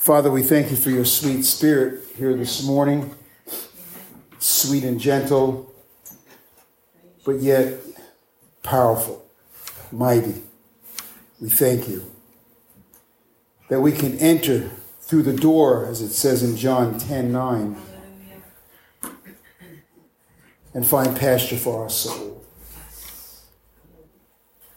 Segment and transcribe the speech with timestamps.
[0.00, 3.14] Father, we thank you for your sweet spirit here this morning,
[4.38, 5.70] sweet and gentle,
[7.26, 7.74] but yet
[8.62, 9.28] powerful,
[9.92, 10.40] mighty.
[11.38, 12.10] We thank you
[13.68, 14.70] that we can enter
[15.02, 17.76] through the door, as it says in John 10 9,
[20.72, 22.42] and find pasture for our soul.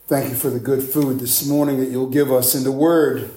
[0.06, 3.32] Thank you for the good food this morning that you'll give us in the Word.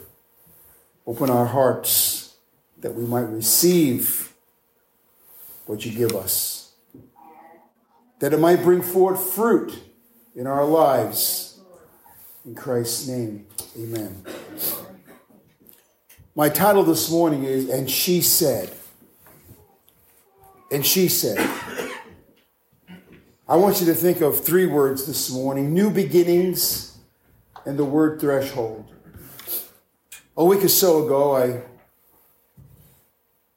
[1.06, 2.36] Open our hearts
[2.80, 4.34] that we might receive
[5.66, 6.72] what you give us,
[8.20, 9.78] that it might bring forth fruit
[10.34, 11.60] in our lives.
[12.44, 14.22] In Christ's name, amen.
[16.34, 18.72] My title this morning is And She Said.
[20.70, 21.38] And she said.
[23.48, 26.98] I want you to think of three words this morning new beginnings
[27.64, 28.92] and the word threshold.
[30.38, 31.62] A week or so ago, I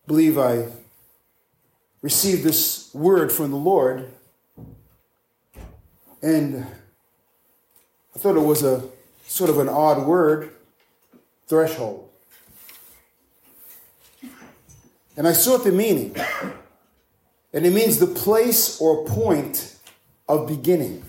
[0.07, 0.67] believe I
[2.01, 4.09] received this word from the Lord,
[6.21, 6.65] and
[8.15, 8.87] I thought it was a
[9.27, 10.51] sort of an odd word
[11.47, 12.09] threshold.
[15.17, 16.15] And I sought the meaning.
[17.51, 19.75] And it means the place or point
[20.29, 21.03] of beginning.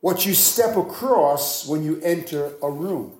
[0.00, 3.19] What you step across when you enter a room.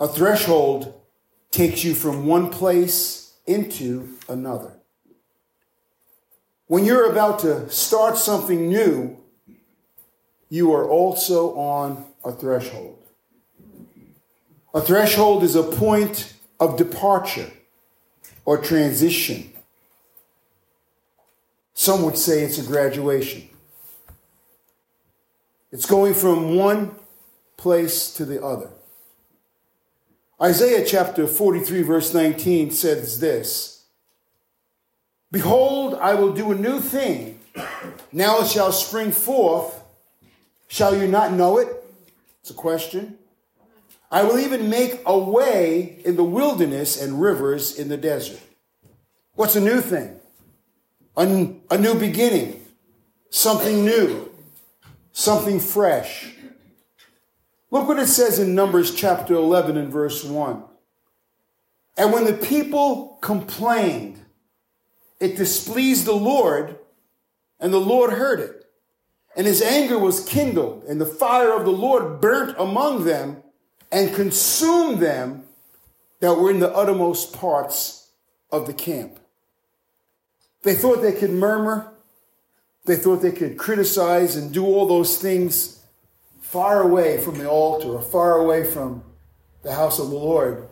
[0.00, 0.94] A threshold
[1.50, 4.74] takes you from one place into another.
[6.66, 9.18] When you're about to start something new,
[10.48, 13.02] you are also on a threshold.
[14.74, 17.50] A threshold is a point of departure
[18.44, 19.52] or transition.
[21.74, 23.48] Some would say it's a graduation.
[25.72, 26.94] It's going from one
[27.56, 28.70] place to the other.
[30.40, 33.86] Isaiah chapter 43, verse 19 says this
[35.32, 37.40] Behold, I will do a new thing.
[38.12, 39.82] Now it shall spring forth.
[40.68, 41.68] Shall you not know it?
[42.40, 43.18] It's a question.
[44.12, 48.40] I will even make a way in the wilderness and rivers in the desert.
[49.34, 50.14] What's a new thing?
[51.16, 51.26] A,
[51.76, 52.64] new beginning,
[53.28, 54.30] something new,
[55.12, 56.32] something fresh.
[57.70, 60.62] Look what it says in Numbers chapter 11 and verse 1.
[61.98, 64.20] And when the people complained,
[65.20, 66.78] it displeased the Lord,
[67.60, 68.64] and the Lord heard it.
[69.36, 73.42] And his anger was kindled, and the fire of the Lord burnt among them
[73.92, 75.44] and consumed them
[76.20, 78.08] that were in the uttermost parts
[78.50, 79.18] of the camp.
[80.62, 81.92] They thought they could murmur.
[82.86, 85.77] They thought they could criticize and do all those things
[86.48, 89.02] far away from the altar or far away from
[89.62, 90.66] the house of the Lord.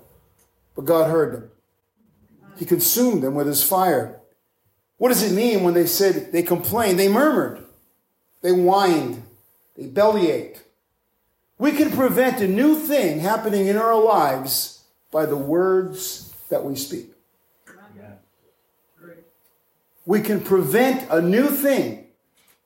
[0.75, 1.51] But God heard them.
[2.57, 4.19] He consumed them with his fire.
[4.97, 6.99] What does it mean when they said they complained?
[6.99, 7.63] They murmured.
[8.41, 9.23] They whined.
[9.77, 10.61] They bellyached.
[11.59, 16.75] We can prevent a new thing happening in our lives by the words that we
[16.77, 17.11] speak.
[20.07, 22.07] We can prevent a new thing,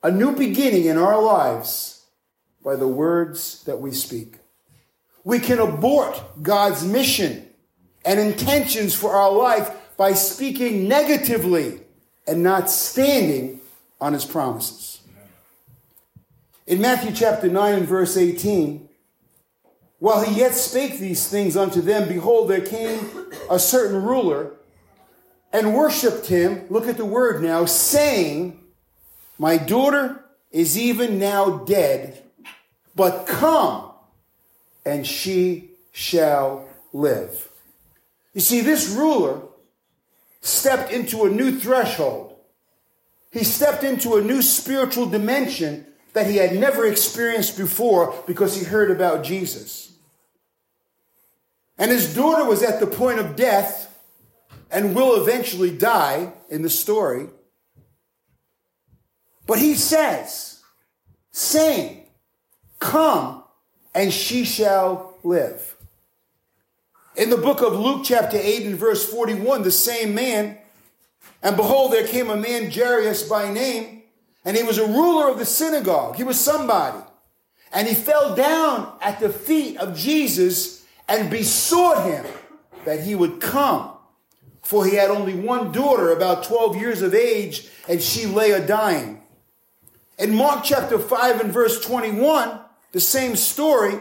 [0.01, 1.90] a new beginning in our lives
[2.65, 4.37] by the words that we speak.
[5.25, 7.47] We can abort God's mission
[8.05, 11.81] and intentions for our life by speaking negatively
[12.27, 13.61] and not standing
[14.01, 15.01] on his promises.
[16.67, 18.89] In Matthew chapter 9 and verse 18,
[19.99, 24.53] while he yet spake these things unto them, behold, there came a certain ruler
[25.53, 26.65] and worshiped him.
[26.71, 28.59] Look at the word now, saying,
[29.39, 32.23] My daughter is even now dead,
[33.01, 33.91] but come
[34.85, 37.49] and she shall live.
[38.35, 39.41] You see, this ruler
[40.43, 42.37] stepped into a new threshold.
[43.33, 48.67] He stepped into a new spiritual dimension that he had never experienced before because he
[48.67, 49.95] heard about Jesus.
[51.79, 53.99] And his daughter was at the point of death
[54.71, 57.29] and will eventually die in the story.
[59.47, 60.61] But he says,
[61.33, 62.00] saying,
[62.81, 63.45] Come
[63.95, 65.77] and she shall live.
[67.17, 70.59] In the book of Luke, chapter 8 and verse 41, the same man,
[71.43, 74.03] and behold, there came a man, Jairus by name,
[74.45, 76.17] and he was a ruler of the synagogue.
[76.17, 76.99] He was somebody.
[77.73, 82.25] And he fell down at the feet of Jesus and besought him
[82.85, 83.93] that he would come.
[84.63, 88.65] For he had only one daughter, about 12 years of age, and she lay a
[88.65, 89.21] dying.
[90.19, 92.61] In Mark chapter 5 and verse 21,
[92.93, 93.99] the same story,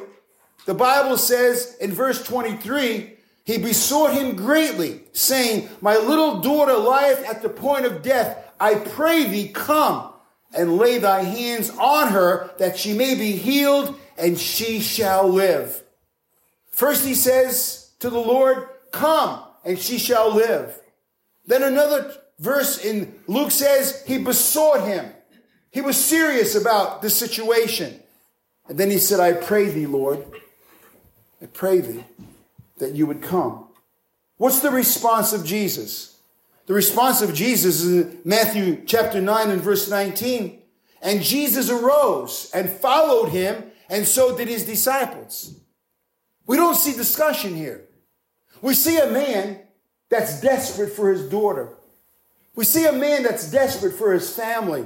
[0.65, 3.13] the Bible says in verse 23,
[3.45, 8.51] he besought him greatly, saying, My little daughter lieth at the point of death.
[8.59, 10.13] I pray thee, come
[10.53, 15.83] and lay thy hands on her that she may be healed and she shall live.
[16.69, 20.79] First he says to the Lord, Come and she shall live.
[21.45, 25.11] Then another verse in Luke says he besought him.
[25.71, 27.99] He was serious about the situation.
[28.69, 30.23] And then he said, I pray thee, Lord,
[31.41, 32.05] I pray thee
[32.77, 33.67] that you would come.
[34.37, 36.19] What's the response of Jesus?
[36.67, 40.61] The response of Jesus is in Matthew chapter 9 and verse 19.
[41.01, 45.55] And Jesus arose and followed him, and so did his disciples.
[46.45, 47.85] We don't see discussion here.
[48.61, 49.61] We see a man
[50.09, 51.69] that's desperate for his daughter.
[52.55, 54.85] We see a man that's desperate for his family.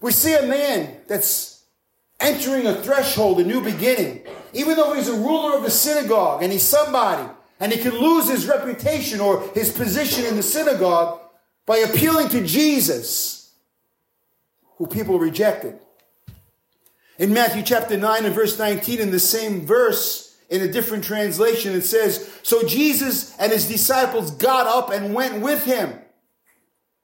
[0.00, 1.53] We see a man that's
[2.24, 4.22] entering a threshold, a new beginning.
[4.52, 7.28] Even though he's a ruler of the synagogue and he's somebody,
[7.60, 11.20] and he can lose his reputation or his position in the synagogue
[11.66, 13.52] by appealing to Jesus,
[14.76, 15.78] who people rejected.
[17.18, 21.74] In Matthew chapter 9 and verse 19, in the same verse, in a different translation,
[21.74, 25.98] it says, So Jesus and his disciples got up and went with him.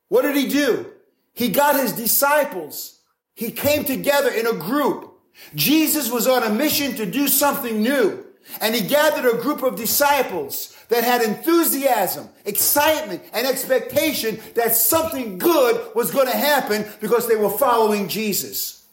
[0.08, 0.86] What did he do?
[1.32, 3.00] He got his disciples.
[3.34, 5.09] He came together in a group.
[5.54, 8.24] Jesus was on a mission to do something new.
[8.60, 15.38] And he gathered a group of disciples that had enthusiasm, excitement, and expectation that something
[15.38, 18.84] good was going to happen because they were following Jesus.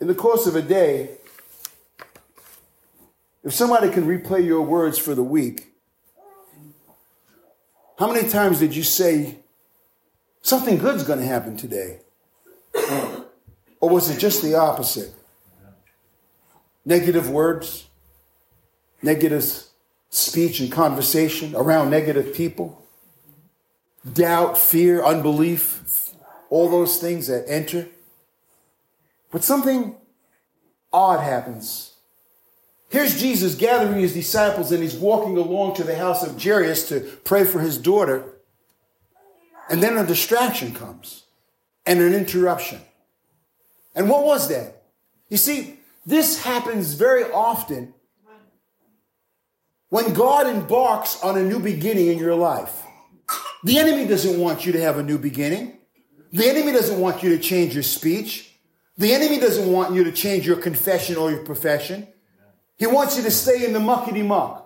[0.00, 1.18] In the course of a day,
[3.42, 5.74] if somebody can replay your words for the week,
[7.98, 9.36] how many times did you say,
[10.42, 12.00] something good's going to happen today?
[13.84, 15.12] Or was it just the opposite?
[16.86, 17.86] Negative words,
[19.02, 19.44] negative
[20.08, 22.82] speech and conversation around negative people,
[24.10, 26.14] doubt, fear, unbelief,
[26.48, 27.86] all those things that enter.
[29.30, 29.96] But something
[30.90, 31.90] odd happens
[32.88, 37.00] Here's Jesus gathering his disciples and he's walking along to the house of Jairus to
[37.24, 38.24] pray for his daughter.
[39.68, 41.24] And then a distraction comes
[41.84, 42.80] and an interruption.
[43.94, 44.82] And what was that?
[45.28, 47.94] You see, this happens very often
[49.88, 52.82] when God embarks on a new beginning in your life.
[53.62, 55.78] The enemy doesn't want you to have a new beginning.
[56.32, 58.50] The enemy doesn't want you to change your speech.
[58.98, 62.08] The enemy doesn't want you to change your confession or your profession.
[62.76, 64.60] He wants you to stay in the muckety muck.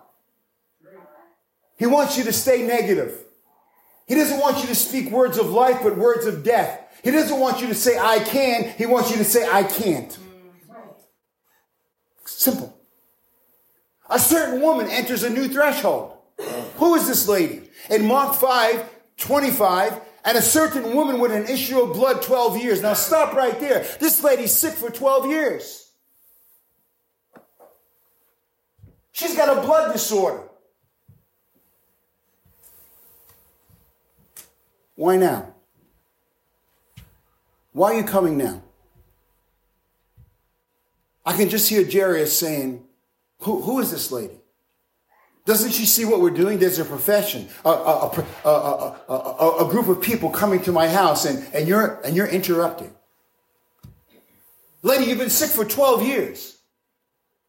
[1.79, 3.25] He wants you to stay negative.
[4.07, 6.81] He doesn't want you to speak words of life, but words of death.
[7.03, 8.71] He doesn't want you to say, I can.
[8.77, 10.17] He wants you to say, I can't.
[12.25, 12.79] Simple.
[14.11, 16.17] A certain woman enters a new threshold.
[16.77, 17.69] Who is this lady?
[17.91, 22.83] In Mark 5, 25, and a certain woman with an issue of blood 12 years.
[22.83, 23.87] Now stop right there.
[23.99, 25.91] This lady's sick for 12 years.
[29.13, 30.45] She's got a blood disorder.
[34.95, 35.55] Why now?
[37.79, 38.61] Why are you coming now?
[41.25, 42.83] I can just hear Jairus saying,
[43.43, 44.41] who, who is this lady?
[45.47, 46.59] Doesn't she see what we're doing?
[46.59, 51.47] There's a profession, a, a, a, a, group of people coming to my house, and,
[51.55, 52.93] and, you're, and you're interrupting.
[54.83, 56.59] Lady, you've been sick for 12 years.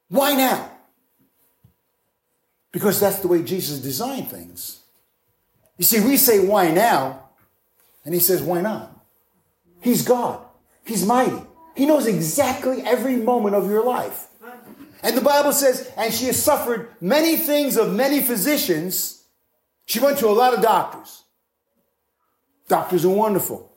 [0.10, 0.70] Why now?
[2.72, 4.84] Because that's the way Jesus designed things.
[5.80, 7.30] You see, we say, why now?
[8.06, 8.99] And he says, why not?
[9.82, 10.44] He's God.
[10.86, 11.42] He's mighty.
[11.76, 14.28] He knows exactly every moment of your life.
[15.02, 19.24] And the Bible says, and she has suffered many things of many physicians.
[19.86, 21.24] She went to a lot of doctors.
[22.68, 23.72] Doctors are wonderful,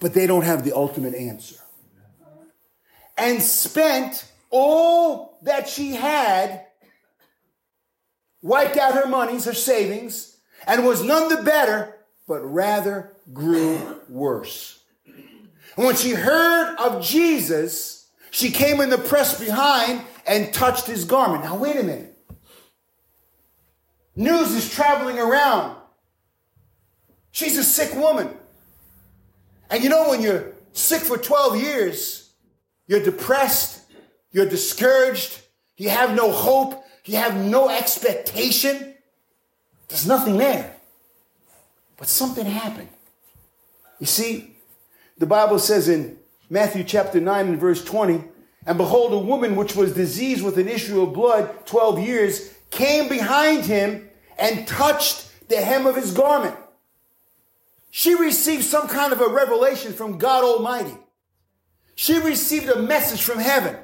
[0.00, 1.56] but they don't have the ultimate answer.
[3.16, 6.66] And spent all that she had
[8.42, 10.36] wiped out her monies, her savings,
[10.66, 14.81] and was none the better, but rather grew worse.
[15.76, 21.04] And when she heard of Jesus, she came in the press behind and touched his
[21.04, 21.44] garment.
[21.44, 22.16] Now, wait a minute.
[24.14, 25.76] News is traveling around.
[27.30, 28.28] She's a sick woman.
[29.70, 32.30] And you know, when you're sick for 12 years,
[32.86, 33.80] you're depressed,
[34.32, 35.40] you're discouraged,
[35.76, 38.94] you have no hope, you have no expectation.
[39.88, 40.76] There's nothing there.
[41.96, 42.88] But something happened.
[43.98, 44.51] You see,
[45.22, 46.18] the Bible says in
[46.50, 48.24] Matthew chapter 9 and verse 20,
[48.66, 53.08] And behold, a woman which was diseased with an issue of blood 12 years came
[53.08, 56.56] behind him and touched the hem of his garment.
[57.92, 60.98] She received some kind of a revelation from God Almighty.
[61.94, 63.76] She received a message from heaven.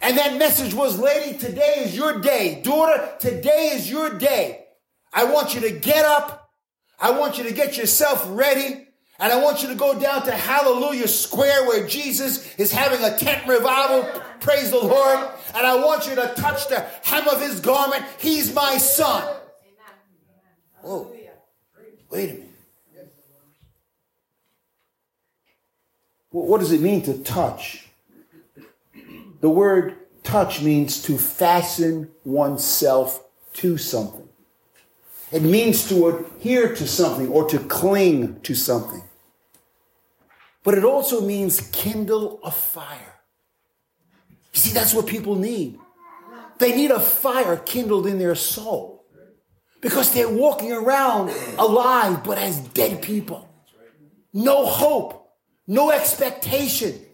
[0.00, 2.62] And that message was, lady, today is your day.
[2.64, 4.64] Daughter, today is your day.
[5.12, 6.50] I want you to get up.
[6.98, 8.85] I want you to get yourself ready.
[9.18, 13.16] And I want you to go down to Hallelujah Square where Jesus is having a
[13.16, 14.04] tent revival.
[14.40, 15.30] Praise the Lord.
[15.54, 18.04] And I want you to touch the hem of his garment.
[18.18, 19.36] He's my son.
[20.84, 21.10] Oh,
[22.10, 22.52] wait a minute.
[26.30, 27.86] What does it mean to touch?
[29.40, 34.28] The word touch means to fasten oneself to something.
[35.32, 39.02] It means to adhere to something or to cling to something.
[40.66, 43.14] But it also means kindle a fire.
[44.52, 45.78] You see, that's what people need.
[46.58, 49.06] They need a fire kindled in their soul
[49.80, 53.48] because they're walking around alive but as dead people.
[54.32, 55.30] No hope,
[55.68, 57.05] no expectation.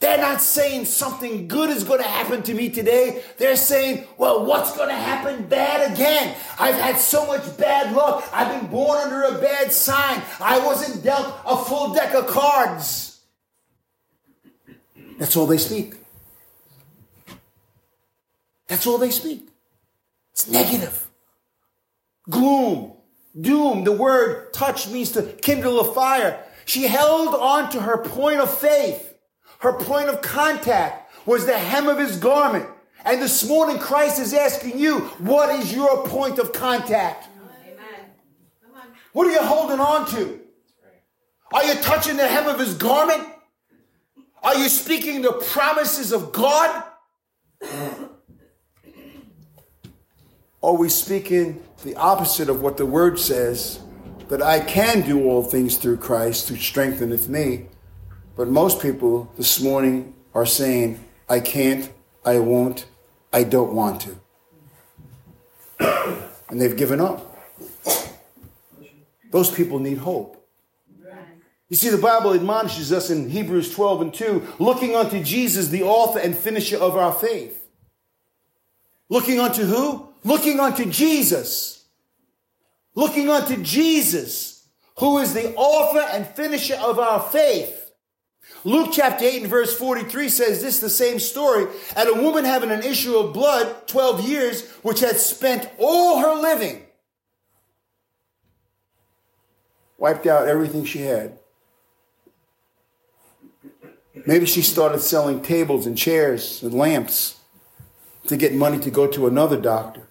[0.00, 3.22] They're not saying something good is going to happen to me today.
[3.36, 6.34] They're saying, well, what's going to happen bad again?
[6.58, 8.26] I've had so much bad luck.
[8.32, 10.22] I've been born under a bad sign.
[10.40, 13.20] I wasn't dealt a full deck of cards.
[15.18, 15.96] That's all they speak.
[18.68, 19.50] That's all they speak.
[20.32, 21.08] It's negative.
[22.30, 22.92] Gloom,
[23.38, 23.84] doom.
[23.84, 26.42] The word touch means to kindle a fire.
[26.64, 29.09] She held on to her point of faith.
[29.60, 32.66] Her point of contact was the hem of his garment.
[33.04, 37.28] And this morning, Christ is asking you, what is your point of contact?
[39.12, 40.40] What are you holding on to?
[41.52, 43.26] Are you touching the hem of his garment?
[44.42, 46.84] Are you speaking the promises of God?
[50.62, 53.80] Are we speaking the opposite of what the word says
[54.28, 57.66] that I can do all things through Christ who strengtheneth me?
[58.40, 61.92] But most people this morning are saying, I can't,
[62.24, 62.86] I won't,
[63.34, 64.16] I don't want to.
[66.48, 67.36] and they've given up.
[69.30, 70.42] Those people need hope.
[71.68, 75.82] You see, the Bible admonishes us in Hebrews 12 and 2 looking unto Jesus, the
[75.82, 77.68] author and finisher of our faith.
[79.10, 80.14] Looking unto who?
[80.24, 81.84] Looking unto Jesus.
[82.94, 84.66] Looking unto Jesus,
[84.98, 87.79] who is the author and finisher of our faith.
[88.64, 91.66] Luke chapter 8 and verse 43 says this the same story.
[91.96, 96.40] And a woman having an issue of blood 12 years, which had spent all her
[96.40, 96.82] living,
[99.98, 101.38] wiped out everything she had.
[104.26, 107.40] Maybe she started selling tables and chairs and lamps
[108.26, 110.08] to get money to go to another doctor.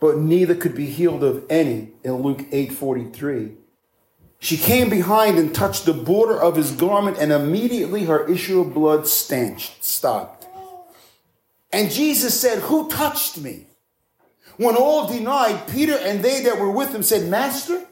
[0.00, 3.57] But neither could be healed of any in Luke 8:43.
[4.40, 8.74] She came behind and touched the border of his garment, and immediately her issue of
[8.74, 10.46] blood stanched, stopped.
[11.72, 13.66] And Jesus said, Who touched me?
[14.56, 17.84] When all denied, Peter and they that were with him said, Master,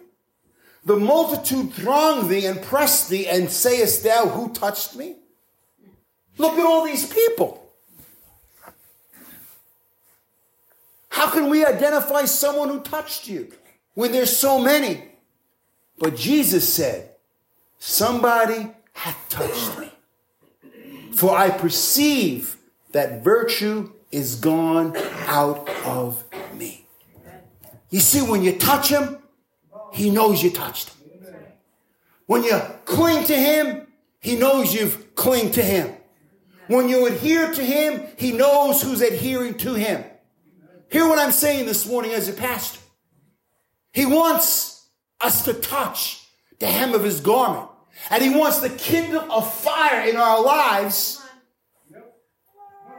[0.84, 5.16] the multitude throng thee and press thee, and sayest thou, Who touched me?
[6.38, 7.62] Look at all these people.
[11.08, 13.52] How can we identify someone who touched you
[13.94, 15.02] when there's so many?
[15.98, 17.10] But Jesus said,
[17.78, 19.92] Somebody hath touched me.
[21.14, 22.56] For I perceive
[22.92, 26.24] that virtue is gone out of
[26.54, 26.86] me.
[27.90, 29.18] You see, when you touch him,
[29.92, 30.96] he knows you touched him.
[32.26, 33.86] When you cling to him,
[34.20, 35.94] he knows you've clinged to him.
[36.66, 40.04] When you adhere to him, he knows who's adhering to him.
[40.90, 42.80] Hear what I'm saying this morning as a pastor.
[43.92, 44.75] He wants
[45.20, 46.26] us to touch
[46.58, 47.68] the hem of his garment.
[48.11, 51.23] And he wants to kindle a fire in our lives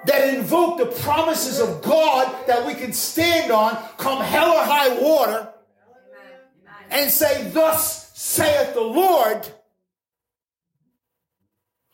[0.05, 4.97] that invoke the promises of God that we can stand on come hell or high
[4.99, 5.49] water
[6.89, 9.47] and say, Thus saith the Lord.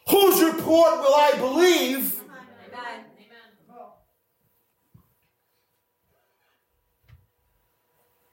[0.09, 2.21] Whose report will I believe?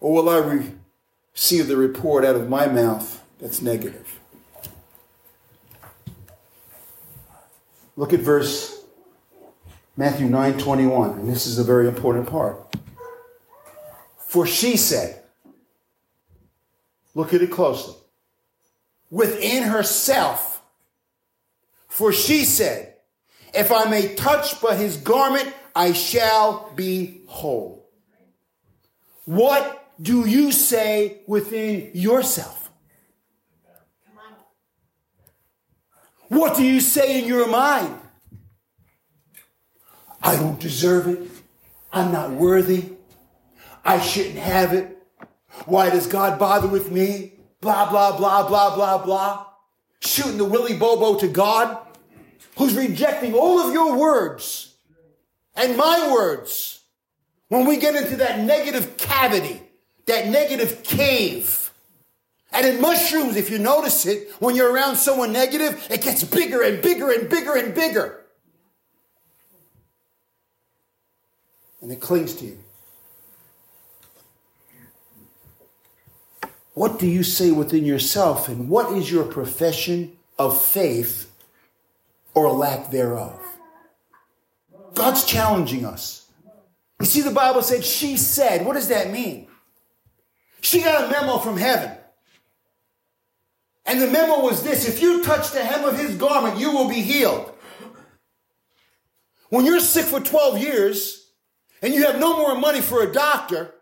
[0.01, 0.73] Or will I re-
[1.41, 4.21] see the report out of my mouth that's negative.
[7.97, 8.85] Look at verse
[9.97, 12.59] Matthew 9 21, and this is a very important part.
[14.19, 15.23] For she said,
[17.15, 17.95] look at it closely,
[19.11, 20.63] within herself,
[21.89, 22.97] For she said,
[23.55, 27.89] If I may touch but his garment, I shall be whole.
[29.25, 32.71] What do you say within yourself?
[36.29, 37.99] What do you say in your mind?
[40.23, 41.29] I don't deserve it.
[41.93, 42.85] I'm not worthy.
[43.85, 44.97] I shouldn't have it.
[45.67, 47.33] Why does God bother with me?
[47.61, 49.47] Blah, blah, blah, blah, blah, blah.
[50.01, 51.77] Shooting the Willy Bobo to God,
[52.57, 54.77] who's rejecting all of your words
[55.57, 56.81] and my words
[57.49, 59.60] when we get into that negative cavity,
[60.11, 61.71] that negative cave.
[62.53, 66.63] And in mushrooms, if you notice it, when you're around someone negative, it gets bigger
[66.63, 68.21] and bigger and bigger and bigger.
[71.81, 72.59] And it clings to you.
[76.75, 81.31] What do you say within yourself, and what is your profession of faith
[82.35, 83.41] or lack thereof?
[84.95, 86.27] God's challenging us.
[87.01, 88.67] You see, the Bible said, She said.
[88.67, 89.50] What does that mean?
[90.61, 91.97] She got a memo from heaven.
[93.87, 96.89] And the memo was this if you touch the hem of his garment, you will
[96.89, 97.53] be healed.
[99.49, 101.33] When you're sick for 12 years
[101.83, 103.75] and you have no more money for a doctor,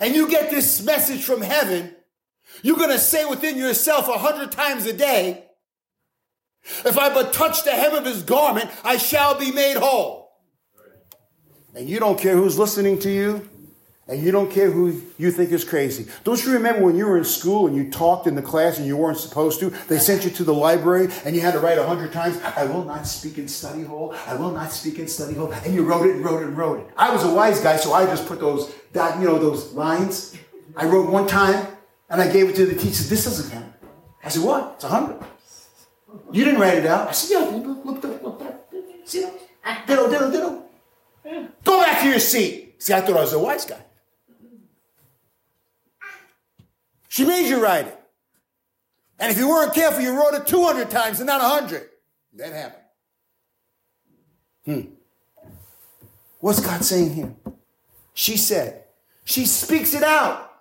[0.00, 1.94] and you get this message from heaven,
[2.62, 5.44] you're going to say within yourself a hundred times a day,
[6.84, 10.30] if I but touch the hem of his garment, I shall be made whole.
[11.74, 13.48] And you don't care who's listening to you,
[14.08, 16.06] and you don't care who you think is crazy.
[16.24, 18.86] Don't you remember when you were in school and you talked in the class and
[18.86, 19.70] you weren't supposed to?
[19.88, 22.64] They sent you to the library and you had to write a hundred times, I
[22.64, 24.14] will not speak in study hall.
[24.26, 25.52] I will not speak in study hall.
[25.52, 26.86] And you wrote it and wrote it and wrote it.
[26.96, 30.36] I was a wise guy, so I just put those, that, you know, those lines.
[30.74, 31.66] I wrote one time
[32.08, 33.04] and I gave it to the teacher.
[33.04, 33.74] This doesn't count.
[34.24, 34.72] I said, what?
[34.76, 35.20] It's a hundred.
[36.32, 37.08] You didn't write it out.
[37.08, 38.42] I said, yeah, look, look, look, look.
[39.04, 39.86] See that?
[39.86, 40.70] Diddle, diddle, diddle.
[41.64, 42.76] Go back to your seat.
[42.78, 43.82] See, I thought I was a wise guy.
[47.08, 47.98] She made you write it.
[49.18, 51.88] And if you weren't careful, you wrote it 200 times and not 100.
[52.34, 52.84] That happened.
[54.64, 54.80] Hmm.
[56.40, 57.34] What's God saying here?
[58.14, 58.84] She said,
[59.24, 60.52] she speaks it out.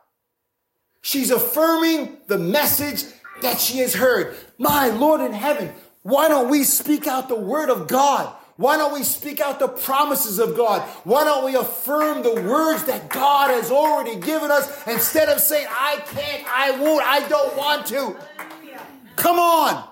[1.01, 3.03] She's affirming the message
[3.41, 4.35] that she has heard.
[4.57, 8.33] My Lord in heaven, why don't we speak out the word of God?
[8.57, 10.81] Why don't we speak out the promises of God?
[11.03, 15.67] Why don't we affirm the words that God has already given us instead of saying,
[15.69, 18.17] I can't, I won't, I don't want to?
[19.15, 19.87] Come on.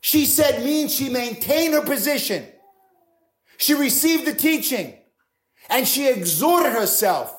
[0.00, 2.46] She said means she maintained her position.
[3.56, 4.94] She received the teaching
[5.68, 7.37] and she exhorted herself.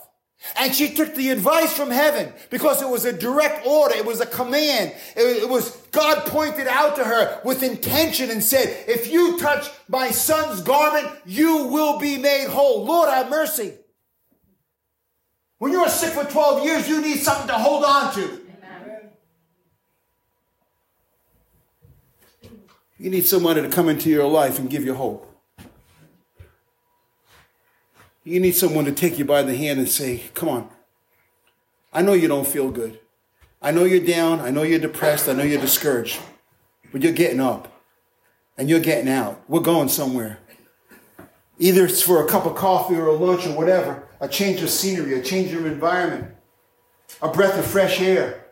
[0.58, 3.96] And she took the advice from heaven because it was a direct order.
[3.96, 4.94] It was a command.
[5.16, 9.70] It, it, was God pointed out to her with intention and said, if you touch
[9.90, 12.86] my son's garment, you will be made whole.
[12.86, 13.74] Lord, have mercy.
[15.58, 18.40] When you're sick for 12 years, you need something to hold on to.
[22.98, 25.29] You need somebody to come into your life and give you hope.
[28.24, 30.70] You need someone to take you by the hand and say, Come on.
[31.92, 33.00] I know you don't feel good.
[33.62, 34.40] I know you're down.
[34.40, 35.28] I know you're depressed.
[35.28, 36.20] I know you're discouraged.
[36.92, 37.82] But you're getting up
[38.58, 39.42] and you're getting out.
[39.48, 40.40] We're going somewhere.
[41.58, 44.70] Either it's for a cup of coffee or a lunch or whatever, a change of
[44.70, 46.34] scenery, a change of environment,
[47.22, 48.46] a breath of fresh air.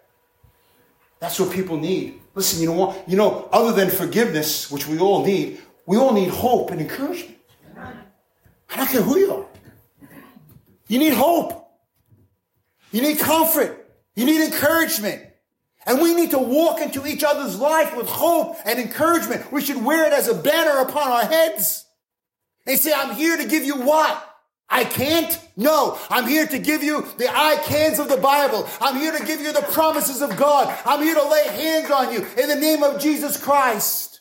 [1.20, 2.20] That's what people need.
[2.36, 3.10] Listen, you know what?
[3.10, 7.38] You know, other than forgiveness, which we all need, we all need hope and encouragement.
[8.70, 9.46] I don't care who you are.
[10.88, 11.70] You need hope.
[12.92, 13.86] You need comfort.
[14.16, 15.24] You need encouragement.
[15.86, 19.52] And we need to walk into each other's life with hope and encouragement.
[19.52, 21.86] We should wear it as a banner upon our heads.
[22.66, 24.24] And say, I'm here to give you what?
[24.70, 25.40] I can't?
[25.56, 25.98] No.
[26.10, 28.68] I'm here to give you the I cans of the Bible.
[28.82, 30.78] I'm here to give you the promises of God.
[30.86, 34.17] I'm here to lay hands on you in the name of Jesus Christ.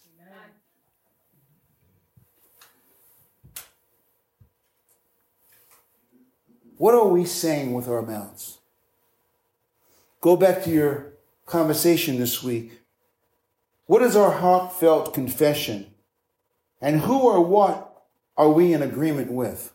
[6.78, 8.58] What are we saying with our mouths?
[10.20, 11.12] Go back to your
[11.46, 12.80] conversation this week.
[13.86, 15.86] What is our heartfelt confession?
[16.80, 18.02] And who or what
[18.36, 19.72] are we in agreement with?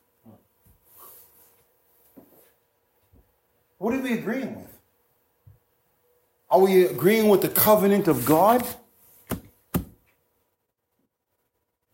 [3.80, 4.80] What are we agreeing with?
[6.52, 8.64] Are we agreeing with the covenant of God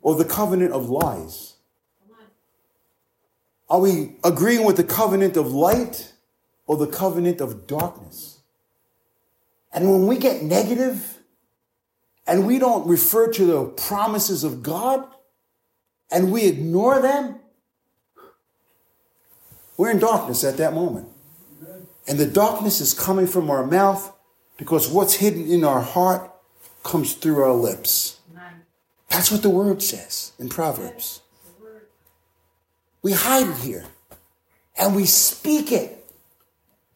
[0.01, 1.56] or the covenant of lies?
[3.69, 6.13] Are we agreeing with the covenant of light
[6.65, 8.39] or the covenant of darkness?
[9.73, 11.17] And when we get negative
[12.25, 15.05] and we don't refer to the promises of God
[16.09, 17.39] and we ignore them,
[19.75, 21.09] we're in darkness at that moment.
[22.07, 24.13] And the darkness is coming from our mouth
[24.57, 26.31] because what's hidden in our heart
[26.83, 28.19] comes through our lips.
[29.09, 31.21] That's what the word says in Proverbs.
[33.01, 33.85] We hide it here
[34.77, 35.93] and we speak it.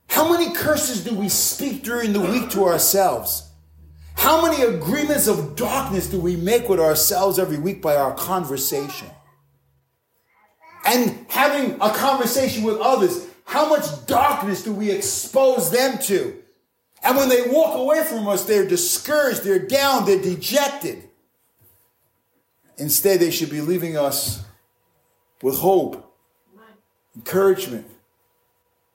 [0.07, 3.49] How many curses do we speak during the week to ourselves?
[4.15, 9.07] How many agreements of darkness do we make with ourselves every week by our conversation?
[10.85, 16.41] And having a conversation with others, how much darkness do we expose them to?
[17.03, 21.03] And when they walk away from us, they're discouraged, they're down, they're dejected.
[22.77, 24.43] Instead, they should be leaving us
[25.41, 26.15] with hope,
[27.15, 27.87] encouragement,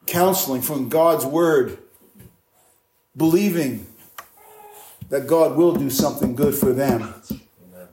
[0.06, 1.78] counseling from God's word,
[3.16, 3.87] believing
[5.09, 7.14] that God will do something good for them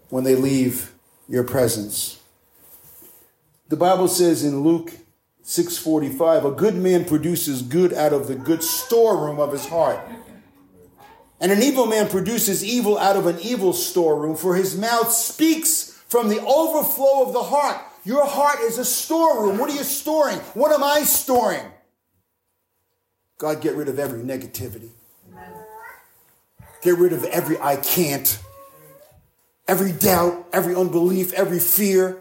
[0.10, 0.94] when they leave
[1.28, 2.20] your presence.
[3.70, 4.94] The Bible says in Luke
[5.44, 10.00] 6:45, a good man produces good out of the good storeroom of his heart.
[11.40, 15.92] And an evil man produces evil out of an evil storeroom, for his mouth speaks
[16.08, 17.82] from the overflow of the heart.
[18.06, 19.58] Your heart is a storeroom.
[19.58, 20.38] What are you storing?
[20.54, 21.66] What am I storing?
[23.38, 24.90] God, get rid of every negativity.
[26.82, 28.40] Get rid of every I can't,
[29.70, 32.20] every doubt, every unbelief, every fear,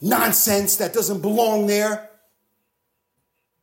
[0.00, 2.08] nonsense that doesn't belong there,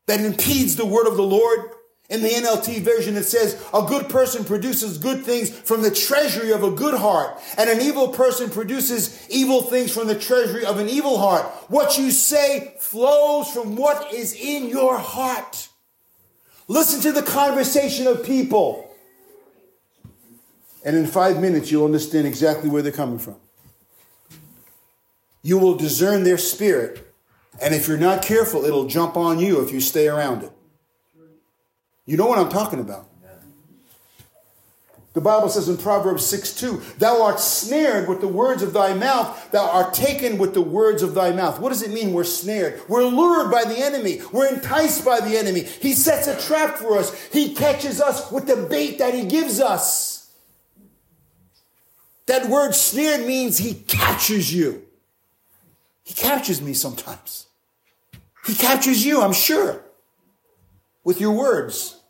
[0.08, 1.71] that impedes the word of the Lord.
[2.08, 6.52] In the NLT version, it says, a good person produces good things from the treasury
[6.52, 10.78] of a good heart, and an evil person produces evil things from the treasury of
[10.78, 11.46] an evil heart.
[11.68, 15.68] What you say flows from what is in your heart.
[16.68, 18.91] Listen to the conversation of people.
[20.84, 23.38] And in five minutes, you'll understand exactly where they're coming from.
[25.41, 27.12] You will discern their spirit.
[27.60, 30.52] And if you're not careful, it'll jump on you if you stay around it.
[32.06, 33.10] You know what I'm talking about.
[35.15, 38.94] The Bible says in Proverbs 6 2, Thou art snared with the words of thy
[38.94, 41.58] mouth, thou art taken with the words of thy mouth.
[41.58, 42.82] What does it mean we're snared?
[42.89, 45.62] We're lured by the enemy, we're enticed by the enemy.
[45.62, 49.62] He sets a trap for us, he catches us with the bait that he gives
[49.62, 50.34] us.
[52.26, 54.84] That word snared means he catches you.
[56.04, 57.46] He captures me sometimes.
[58.46, 59.85] He captures you, I'm sure,
[61.06, 62.02] with your words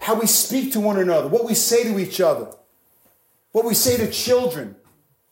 [0.00, 2.48] how we speak to one another, what we say to each other,
[3.52, 4.76] what we say to children,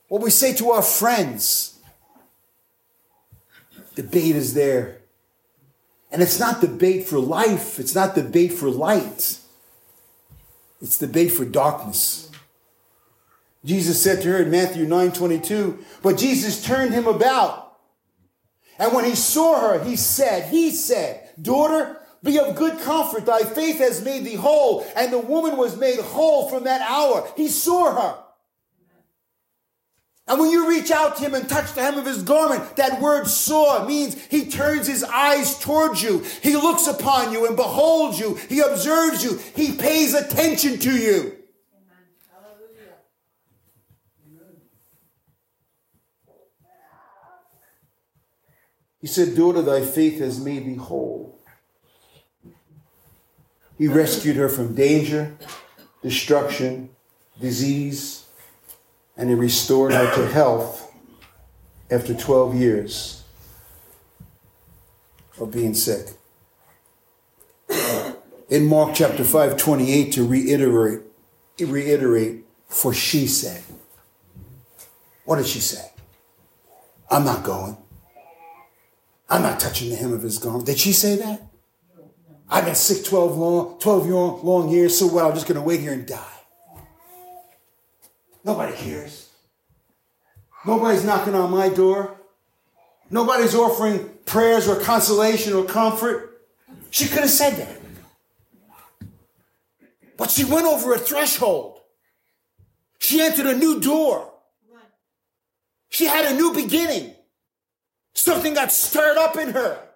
[0.07, 1.79] what we say to our friends.
[3.95, 5.01] Debate is there.
[6.11, 9.39] And it's not debate for life, it's not debate for light,
[10.81, 12.29] it's debate for darkness.
[13.65, 17.77] Jesus said to her in Matthew 9 22, but Jesus turned him about.
[18.79, 23.25] And when he saw her, he said, He said, Daughter, be of good comfort.
[23.25, 24.85] Thy faith has made thee whole.
[24.95, 27.27] And the woman was made whole from that hour.
[27.35, 28.23] He saw her.
[30.29, 32.99] And when you reach out to him and touch the hem of his garment, that
[32.99, 36.25] word saw means he turns his eyes towards you.
[36.43, 38.35] He looks upon you and beholds you.
[38.49, 39.39] He observes you.
[39.55, 41.33] He pays attention to you.
[48.99, 51.36] He said, Daughter, thy faith has made thee whole.
[53.77, 55.35] He rescued her from danger,
[56.01, 56.89] destruction,
[57.39, 58.25] disease,
[59.15, 60.91] and he restored her to health
[61.89, 63.23] after 12 years
[65.39, 66.07] of being sick.
[68.49, 71.01] In Mark chapter 5, 28, to reiterate,
[71.59, 73.61] reiterate, for she said.
[75.25, 75.91] What did she say?
[77.11, 77.77] I'm not going.
[79.29, 80.65] I'm not touching the hem of his garment.
[80.65, 81.46] Did she say that?
[82.49, 85.25] I've been sick 12 long, 12 long years, so what?
[85.25, 86.23] I'm just going to wait here and die.
[88.43, 89.29] Nobody cares.
[90.65, 92.15] Nobody's knocking on my door.
[93.09, 96.41] Nobody's offering prayers or consolation or comfort.
[96.89, 97.81] She could have said that.
[100.17, 101.81] But she went over a threshold.
[102.99, 104.33] She entered a new door.
[105.89, 107.13] She had a new beginning.
[108.13, 109.86] Something got stirred up in her.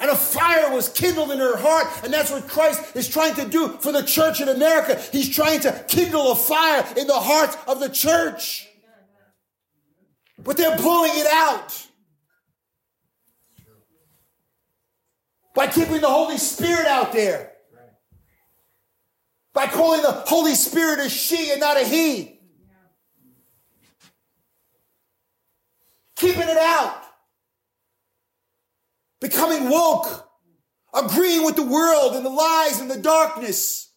[0.00, 1.88] And a fire was kindled in her heart.
[2.04, 5.00] And that's what Christ is trying to do for the church in America.
[5.10, 8.68] He's trying to kindle a fire in the hearts of the church.
[10.38, 11.86] But they're blowing it out.
[15.54, 17.52] By keeping the Holy Spirit out there.
[19.52, 22.38] by calling the Holy Spirit a she and not a he.
[26.14, 27.07] Keeping it out.
[29.20, 30.28] Becoming woke.
[30.94, 33.92] Agreeing with the world and the lies and the darkness.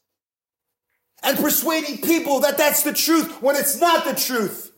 [1.23, 4.71] And persuading people that that's the truth when it's not the truth.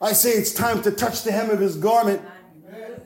[0.00, 2.22] I say it's time to touch the hem of his garment.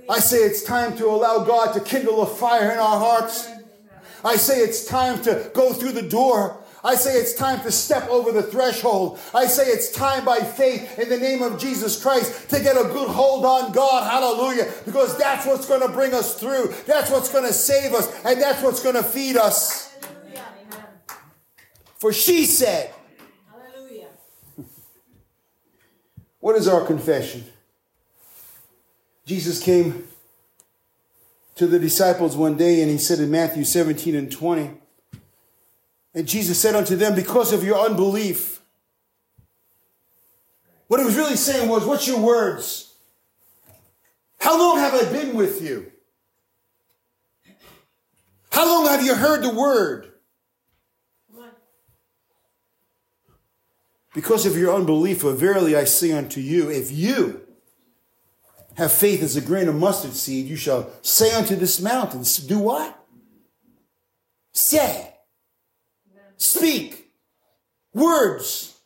[0.09, 3.49] I say it's time to allow God to kindle a fire in our hearts.
[4.25, 6.64] I say it's time to go through the door.
[6.85, 9.19] I say it's time to step over the threshold.
[9.33, 12.85] I say it's time by faith in the name of Jesus Christ to get a
[12.85, 14.11] good hold on God.
[14.11, 14.71] Hallelujah.
[14.85, 16.75] Because that's what's going to bring us through.
[16.87, 18.15] That's what's going to save us.
[18.27, 19.97] And that's what's going to feed us.
[21.97, 22.93] For she said,
[23.51, 24.09] Hallelujah.
[26.41, 27.45] What is our confession?
[29.25, 30.07] Jesus came
[31.55, 34.71] to the disciples one day and he said in Matthew 17 and 20,
[36.15, 38.61] and Jesus said unto them, Because of your unbelief.
[40.87, 42.95] What he was really saying was, What's your words?
[44.39, 45.91] How long have I been with you?
[48.51, 50.13] How long have you heard the word?
[54.15, 57.41] Because of your unbelief, for verily I say unto you, if you
[58.77, 62.61] have faith as a grain of mustard seed, you shall say unto this mountain, do
[62.61, 62.97] what?
[64.53, 65.14] Say.
[66.45, 67.11] Speak.
[67.95, 68.77] Words.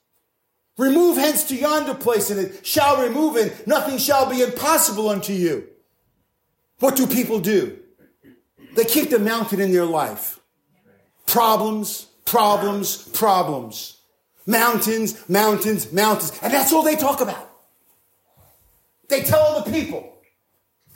[0.77, 5.33] Remove hence to yonder place, and it shall remove, and nothing shall be impossible unto
[5.33, 5.67] you.
[6.79, 7.81] What do people do?
[8.77, 10.39] They keep the mountain in their life.
[11.27, 13.97] Problems, problems, problems.
[14.47, 16.39] Mountains, mountains, mountains.
[16.41, 17.51] And that's all they talk about.
[19.09, 20.17] They tell the people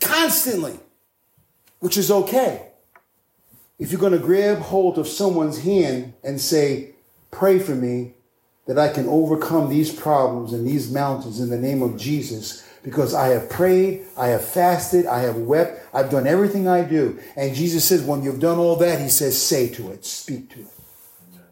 [0.01, 0.79] constantly,
[1.81, 2.72] which is okay.
[3.83, 6.91] If you're going to grab hold of someone's hand and say,
[7.33, 8.13] Pray for me
[8.69, 13.13] that I can overcome these problems and these mountains in the name of Jesus, because
[13.13, 17.19] I have prayed, I have fasted, I have wept, I've done everything I do.
[17.35, 20.61] And Jesus says, When you've done all that, He says, Say to it, speak to
[20.61, 20.67] it.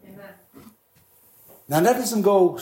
[0.07, 0.71] Amen.
[1.67, 2.61] Now, that doesn't go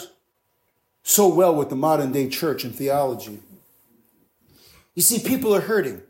[1.03, 3.37] so well with the modern day church and theology.
[4.95, 6.01] You see, people are hurting.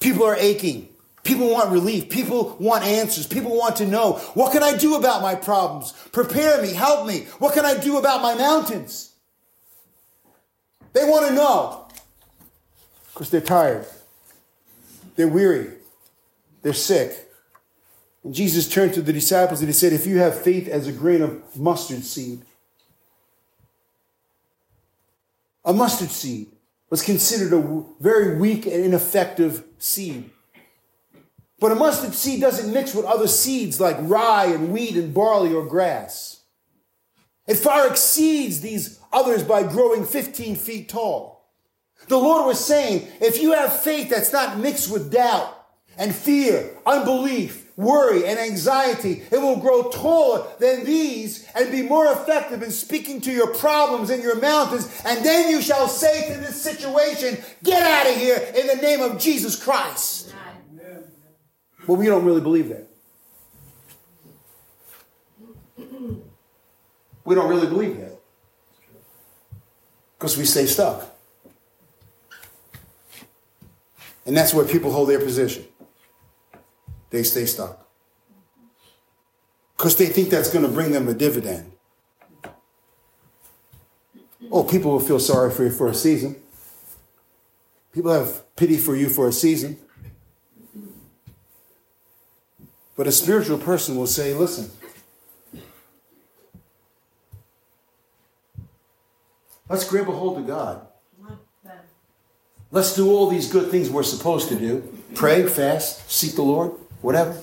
[0.00, 0.90] People are aching.
[1.28, 2.08] People want relief.
[2.08, 3.26] People want answers.
[3.26, 5.92] People want to know what can I do about my problems?
[6.10, 7.26] Prepare me, help me.
[7.38, 9.12] What can I do about my mountains?
[10.94, 11.86] They want to know
[13.12, 13.84] because they're tired,
[15.16, 15.74] they're weary,
[16.62, 17.30] they're sick.
[18.24, 20.92] And Jesus turned to the disciples and he said, If you have faith as a
[20.92, 22.40] grain of mustard seed,
[25.62, 26.46] a mustard seed,
[26.88, 30.30] was considered a very weak and ineffective seed.
[31.60, 35.52] But a mustard seed doesn't mix with other seeds like rye and wheat and barley
[35.52, 36.42] or grass.
[37.46, 41.50] It far exceeds these others by growing 15 feet tall.
[42.06, 45.54] The Lord was saying, if you have faith that's not mixed with doubt
[45.96, 49.22] and fear, unbelief, worry, and anxiety.
[49.30, 54.10] It will grow taller than these and be more effective in speaking to your problems
[54.10, 55.00] and your mountains.
[55.04, 59.00] And then you shall say to this situation, Get out of here in the name
[59.00, 60.17] of Jesus Christ.
[61.88, 62.86] Well, we don't really believe that.
[67.24, 68.20] We don't really believe that.
[70.18, 71.16] Because we stay stuck.
[74.26, 75.64] And that's where people hold their position
[77.08, 77.88] they stay stuck.
[79.74, 81.72] Because they think that's going to bring them a dividend.
[84.52, 86.36] Oh, people will feel sorry for you for a season.
[87.94, 89.78] People have pity for you for a season.
[92.98, 94.72] But a spiritual person will say, listen,
[99.68, 100.84] let's grab a hold of God.
[102.72, 104.82] Let's do all these good things we're supposed to do
[105.14, 107.40] pray, fast, seek the Lord whatever.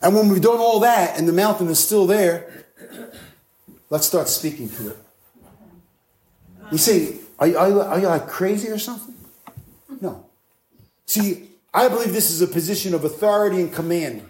[0.00, 2.66] And when we've done all that and the mountain is still there,
[3.90, 4.96] let's start speaking to it.
[6.70, 9.13] You say, are are are you like crazy or something?
[11.06, 14.26] See, I believe this is a position of authority and command.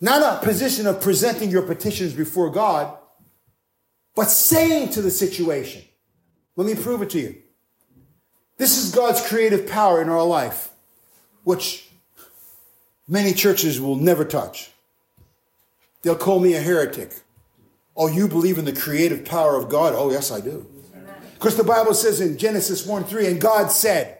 [0.00, 2.96] Not a position of presenting your petitions before God,
[4.14, 5.82] but saying to the situation,
[6.56, 7.36] let me prove it to you.
[8.56, 10.70] This is God's creative power in our life,
[11.44, 11.88] which
[13.06, 14.70] many churches will never touch.
[16.02, 17.14] They'll call me a heretic.
[17.96, 19.94] Oh, you believe in the creative power of God?
[19.96, 20.66] Oh, yes, I do.
[21.34, 24.17] Because the Bible says in Genesis 1 3, and God said,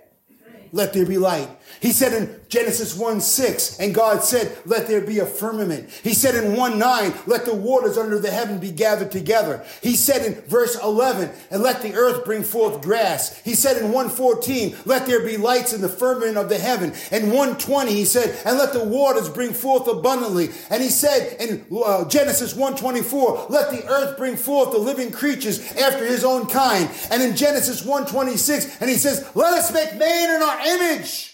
[0.72, 1.48] let there be light.
[1.80, 5.90] He said in Genesis 1 6, and God said, let there be a firmament.
[6.02, 9.64] He said in 1 9, let the waters under the heaven be gathered together.
[9.82, 13.38] He said in verse 11, and let the earth bring forth grass.
[13.42, 16.92] He said in 114, let there be lights in the firmament of the heaven.
[17.12, 20.50] In 120, he said, and let the waters bring forth abundantly.
[20.70, 25.72] And he said in uh, Genesis 124, let the earth bring forth the living creatures
[25.76, 26.90] after his own kind.
[27.10, 31.27] And in Genesis 126, and he says, let us make man in our image.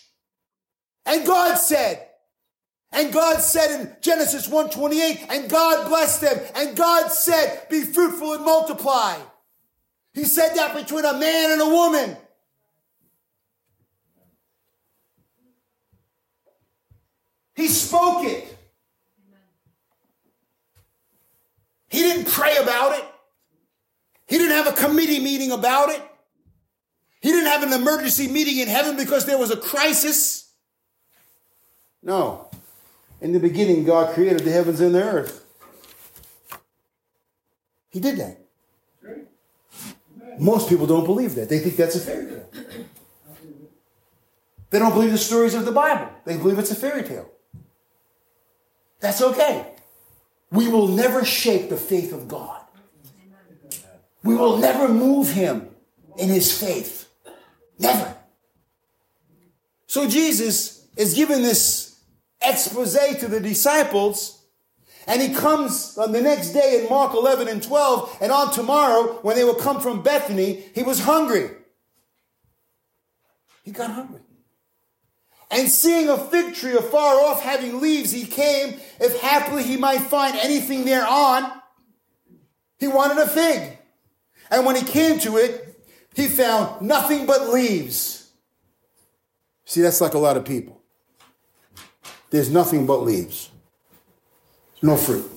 [1.07, 2.07] And God said,
[2.93, 8.35] and God said in Genesis 1:28, and God blessed them, and God said, be fruitful
[8.35, 9.19] and multiply.
[10.13, 12.17] He said that between a man and a woman.
[17.57, 18.57] He spoke it.
[21.89, 23.05] He didn't pray about it.
[24.27, 26.03] He didn't have a committee meeting about it.
[27.21, 30.44] He didn't have an emergency meeting in heaven because there was a crisis.
[32.05, 32.49] No.
[33.21, 35.45] In the beginning, God created the heavens and the earth.
[37.89, 38.39] He did that.
[40.39, 41.49] Most people don't believe that.
[41.49, 42.49] They think that's a fairy tale.
[44.71, 46.11] They don't believe the stories of the Bible.
[46.25, 47.31] They believe it's a fairy tale.
[49.01, 49.69] That's okay.
[50.51, 52.61] We will never shake the faith of God.
[54.25, 55.69] We will never move him
[56.19, 57.09] in his faith.
[57.79, 58.17] Never.
[59.87, 61.94] So Jesus is giving this
[62.47, 64.43] expose to the disciples.
[65.07, 69.19] And he comes on the next day in Mark 11 and 12, and on tomorrow,
[69.23, 71.51] when they will come from Bethany, he was hungry.
[73.63, 74.21] He got hungry.
[75.51, 80.01] And seeing a fig tree afar off having leaves, he came, if haply he might
[80.01, 81.51] find anything thereon.
[82.79, 83.79] He wanted a fig.
[84.51, 85.81] And when he came to it,
[86.15, 88.31] he found nothing but leaves.
[89.65, 90.84] See, that's like a lot of people.
[92.35, 93.49] There's nothing but leaves,
[94.83, 95.31] no fruit.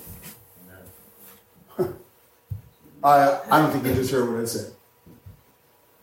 [3.03, 4.71] I, I don't think you just heard what I said.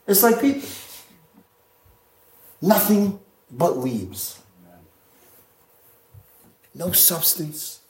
[0.06, 0.68] It's like people.
[2.62, 3.18] Nothing
[3.50, 4.40] but leaves.
[6.76, 7.80] No substance,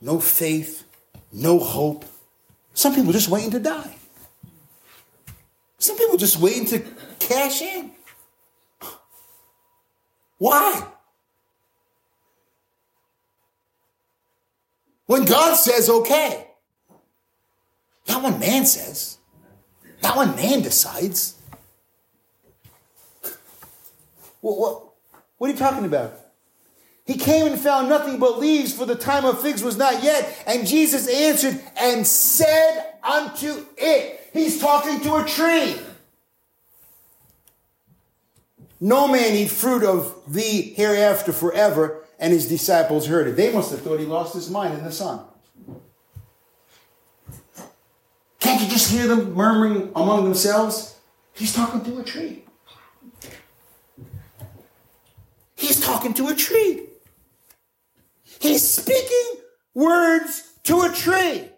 [0.00, 0.82] no faith,
[1.32, 2.04] no hope.
[2.74, 3.94] Some people just waiting to die.
[5.78, 6.80] Some people just waiting to
[7.20, 7.92] cash in.
[10.38, 10.88] Why?
[15.10, 16.46] When God says okay.
[18.08, 19.18] Not when man says.
[20.04, 21.34] Not when man decides.
[24.40, 24.84] What, what,
[25.36, 26.16] what are you talking about?
[27.06, 30.44] He came and found nothing but leaves, for the time of figs was not yet.
[30.46, 35.74] And Jesus answered and said unto it, He's talking to a tree.
[38.80, 41.99] No man eat fruit of thee hereafter forever.
[42.20, 43.36] And his disciples heard it.
[43.36, 45.24] They must have thought he lost his mind in the sun.
[48.38, 50.98] Can't you just hear them murmuring among themselves?
[51.32, 52.44] He's talking to a tree.
[55.56, 56.82] He's talking to a tree.
[58.38, 59.42] He's speaking
[59.74, 61.48] words to a tree.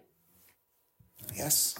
[1.35, 1.77] Yes.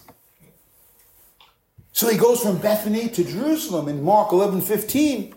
[1.93, 5.35] So he goes from Bethany to Jerusalem in Mark 11 15.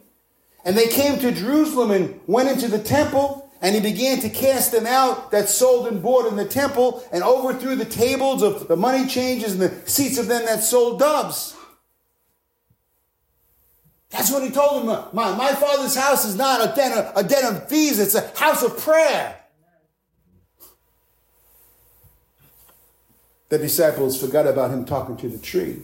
[0.65, 4.71] And they came to Jerusalem and went into the temple, and he began to cast
[4.71, 8.75] them out that sold and bought in the temple, and overthrew the tables of the
[8.75, 11.56] money changers and the seats of them that sold doves.
[14.10, 15.06] That's what he told them.
[15.13, 18.28] My, my father's house is not a den, of, a den of thieves, it's a
[18.36, 19.39] house of prayer.
[23.49, 25.84] The disciples forgot about him talking to the tree.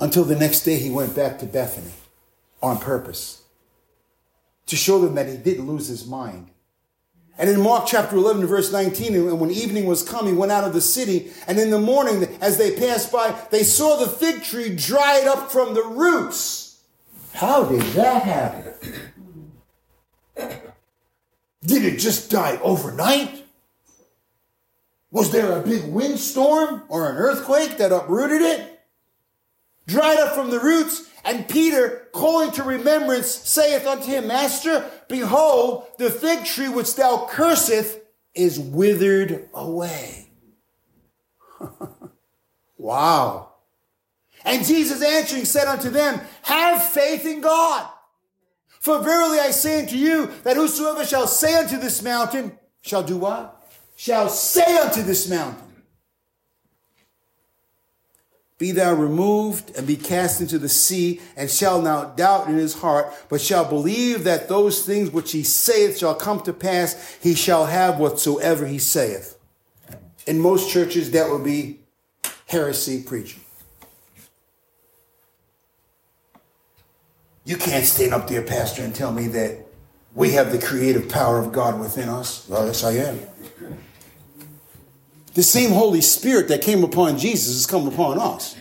[0.00, 1.92] Until the next day, he went back to Bethany
[2.62, 3.42] on purpose
[4.66, 6.50] to show them that he didn't lose his mind.
[7.38, 10.64] And in Mark chapter 11, verse 19, and when evening was come, he went out
[10.64, 11.30] of the city.
[11.46, 15.50] And in the morning, as they passed by, they saw the fig tree dried up
[15.50, 16.80] from the roots.
[17.32, 18.74] How did that happen?
[21.64, 23.44] Did it just die overnight?
[25.12, 28.67] Was there a big windstorm or an earthquake that uprooted it?
[29.88, 31.10] Dried up from the roots.
[31.24, 37.26] And Peter, calling to remembrance, saith unto him, Master, behold, the fig tree which thou
[37.28, 38.00] curseth
[38.34, 40.30] is withered away.
[42.76, 43.54] wow.
[44.44, 47.88] And Jesus answering said unto them, Have faith in God.
[48.80, 53.16] For verily I say unto you, that whosoever shall say unto this mountain, shall do
[53.16, 53.54] what?
[53.96, 55.67] Shall say unto this mountain,
[58.58, 62.74] be thou removed and be cast into the sea, and shall not doubt in his
[62.74, 67.34] heart, but shall believe that those things which he saith shall come to pass, he
[67.36, 69.38] shall have whatsoever he saith.
[70.26, 71.78] In most churches, that would be
[72.46, 73.42] heresy preaching.
[77.44, 79.64] You can't stand up there, Pastor, and tell me that
[80.14, 82.46] we have the creative power of God within us.
[82.48, 83.20] Well, yes, I am.
[85.38, 88.56] The same Holy Spirit that came upon Jesus has come upon us.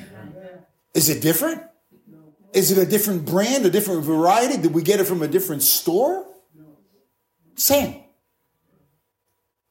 [0.93, 1.63] Is it different?
[2.53, 4.57] Is it a different brand, a different variety?
[4.57, 6.23] Did we get it from a different store?
[7.55, 8.03] Same.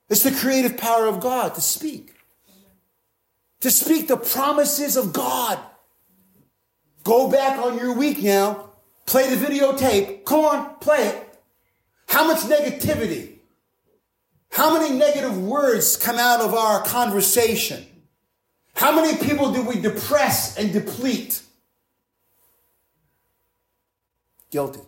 [0.08, 2.12] It's the creative power of God to speak.
[3.60, 5.60] To speak the promises of God.
[7.04, 8.70] Go back on your week now.
[9.06, 10.24] Play the videotape.
[10.24, 11.38] Come on, play it.
[12.08, 13.35] How much negativity,
[14.50, 17.84] how many negative words come out of our conversation?
[18.74, 21.42] How many people do we depress and deplete?
[24.50, 24.80] Guilty.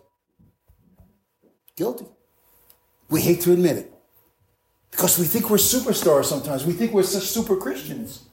[1.75, 2.05] Guilty.
[3.09, 3.93] We hate to admit it
[4.91, 6.65] because we think we're superstars sometimes.
[6.65, 8.25] We think we're such super Christians.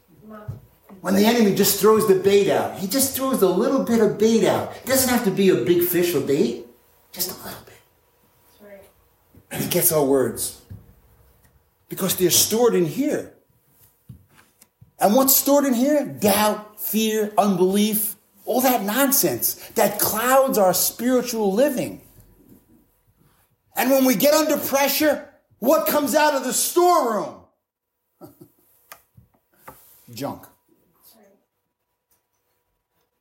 [1.01, 4.18] When the enemy just throws the bait out, he just throws a little bit of
[4.18, 4.74] bait out.
[4.77, 6.66] It doesn't have to be a big fish for bait,
[7.12, 7.74] just a little bit.
[9.51, 10.62] And he gets our words
[11.89, 13.32] because they're stored in here.
[14.99, 16.07] And what's stored in here?
[16.07, 22.01] Doubt, fear, unbelief, all that nonsense that clouds our spiritual living.
[23.76, 25.28] And when we get under pressure,
[25.59, 27.43] what comes out of the storeroom?
[30.14, 30.47] Junk.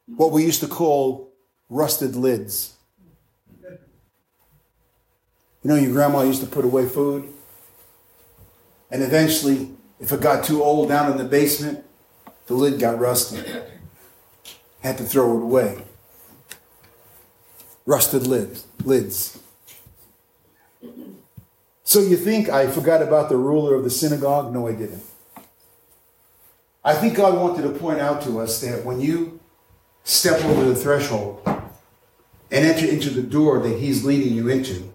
[0.07, 1.34] What we used to call
[1.70, 2.76] rusted lids.
[3.63, 7.35] You know, your grandma used to put away food
[8.92, 11.84] and eventually, if it got too old down in the basement,
[12.48, 13.44] the lid got rusty.
[14.82, 15.84] Had to throw it away.
[17.86, 18.66] Rusted lids.
[18.84, 19.40] lids.
[21.84, 24.54] So you think I forgot about the ruler of the synagogue?
[24.54, 25.04] No, I didn't.
[26.84, 29.40] I think God wanted to point out to us that when you
[30.04, 34.94] step over the threshold and enter into the door that He's leading you into,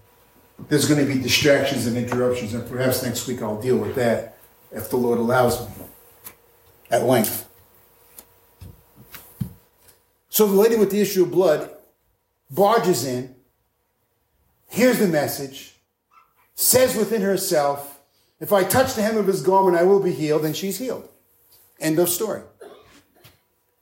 [0.68, 4.38] there's going to be distractions and interruptions, and perhaps next week I'll deal with that
[4.72, 5.84] if the Lord allows me
[6.90, 7.48] at length.
[10.28, 11.70] So the lady with the issue of blood
[12.50, 13.34] barges in,
[14.68, 15.76] hears the message,
[16.54, 18.00] says within herself,
[18.38, 21.08] If I touch the hem of his garment, I will be healed, and she's healed.
[21.78, 22.42] End of story.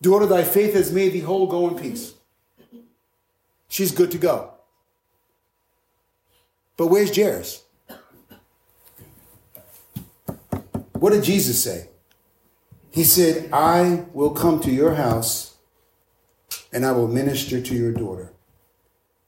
[0.00, 2.14] Daughter, thy faith has made thee whole, go in peace.
[3.68, 4.52] She's good to go.
[6.78, 7.64] But where's Jairus?
[10.92, 11.88] What did Jesus say?
[12.90, 15.56] He said, I will come to your house
[16.72, 18.32] and I will minister to your daughter.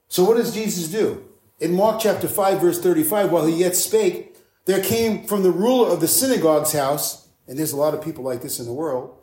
[0.07, 1.25] So what does Jesus do?
[1.59, 4.35] In Mark chapter 5, verse 35, while he yet spake,
[4.65, 8.23] there came from the ruler of the synagogue's house, and there's a lot of people
[8.23, 9.15] like this in the world,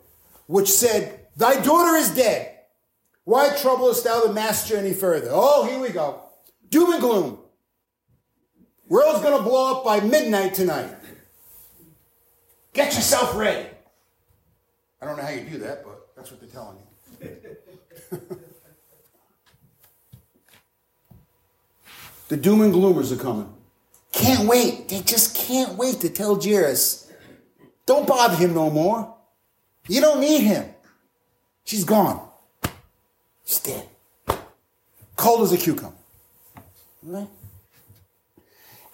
[0.47, 2.55] which said, Thy daughter is dead.
[3.23, 5.29] Why troublest thou the master any further?
[5.31, 6.23] Oh, here we go.
[6.69, 7.39] Doom and gloom.
[8.89, 10.93] World's going to blow up by midnight tonight.
[12.73, 13.67] Get yourself ready.
[15.01, 16.77] I don't know how you do that, but that's what they're telling
[17.21, 18.19] you.
[22.29, 23.53] the doom and gloomers are coming.
[24.11, 24.89] Can't wait.
[24.89, 27.11] They just can't wait to tell Jairus,
[27.85, 29.15] don't bother him no more.
[29.87, 30.65] You don't need him.
[31.63, 32.27] She's gone.
[33.45, 33.87] She's dead.
[35.15, 35.95] Cold as a cucumber.
[37.03, 37.27] Right?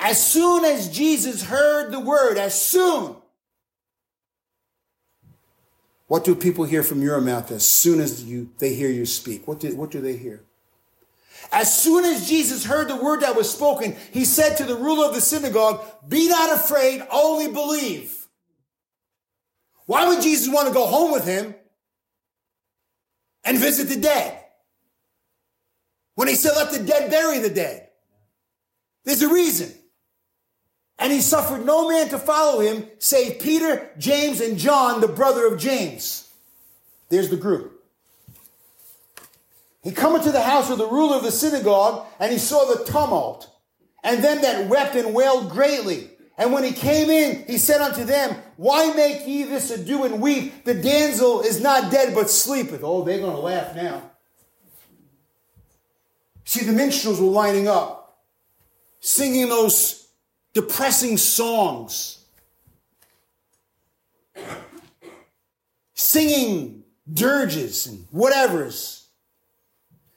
[0.05, 3.15] As soon as Jesus heard the word, as soon,
[6.05, 9.47] what do people hear from your mouth as soon as you, they hear you speak?
[9.47, 10.43] What do, what do they hear?
[11.51, 15.07] As soon as Jesus heard the word that was spoken, he said to the ruler
[15.07, 18.27] of the synagogue, Be not afraid, only believe.
[19.87, 21.55] Why would Jesus want to go home with him
[23.43, 24.39] and visit the dead?
[26.13, 27.89] When he said, Let the dead bury the dead.
[29.03, 29.73] There's a reason.
[30.97, 35.45] And he suffered no man to follow him save Peter, James, and John, the brother
[35.47, 36.29] of James.
[37.09, 37.83] There's the group.
[39.83, 42.83] He come into the house of the ruler of the synagogue, and he saw the
[42.85, 43.51] tumult,
[44.03, 46.09] and them that wept and wailed greatly.
[46.37, 50.21] And when he came in, he said unto them, Why make ye this ado and
[50.21, 50.65] weep?
[50.65, 52.83] The damsel is not dead, but sleepeth.
[52.83, 54.11] Oh, they're going to laugh now.
[56.43, 58.21] See, the minstrels were lining up,
[58.99, 60.04] singing those
[60.55, 62.25] depressing songs,
[65.93, 66.83] singing
[67.13, 69.05] dirges and whatevers.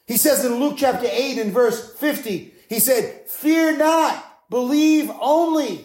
[0.06, 5.84] He says in Luke chapter 8 and verse 50, he said, Fear not, believe only.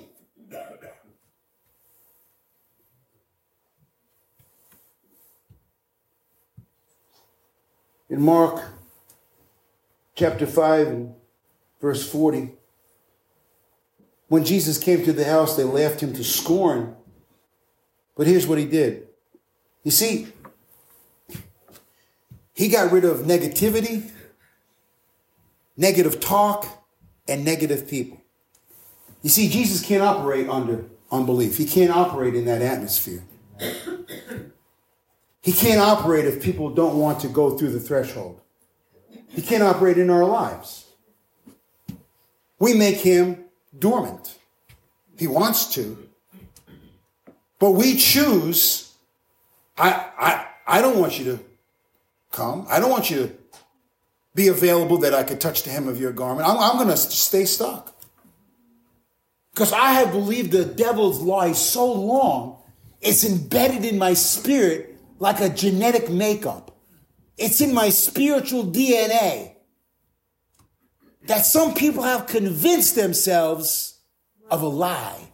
[8.08, 8.64] In Mark
[10.14, 11.16] chapter 5 and
[11.82, 12.51] verse 40,
[14.34, 16.95] when Jesus came to the house, they laughed him to scorn.
[18.17, 19.05] But here's what he did.
[19.84, 20.27] You see,
[22.55, 24.09] he got rid of negativity,
[25.77, 26.65] negative talk,
[27.27, 28.23] and negative people.
[29.21, 31.57] You see, Jesus can't operate under unbelief.
[31.57, 33.23] He can't operate in that atmosphere.
[35.43, 38.41] He can't operate if people don't want to go through the threshold.
[39.29, 40.88] He can't operate in our lives.
[42.57, 43.42] We make him
[43.78, 44.38] dormant.
[45.17, 46.09] He wants to.
[47.59, 48.93] But we choose.
[49.78, 51.39] I, I, I don't want you to
[52.32, 52.65] come.
[52.69, 53.36] I don't want you to
[54.36, 56.47] be available that I could touch the hem of your garment.
[56.47, 57.95] I'm, I'm going to stay stuck.
[59.53, 62.57] Because I have believed the devil's lie so long,
[63.01, 66.76] it's embedded in my spirit like a genetic makeup.
[67.38, 69.53] It's in my spiritual DNA
[71.26, 73.99] that some people have convinced themselves
[74.49, 75.30] of a lie.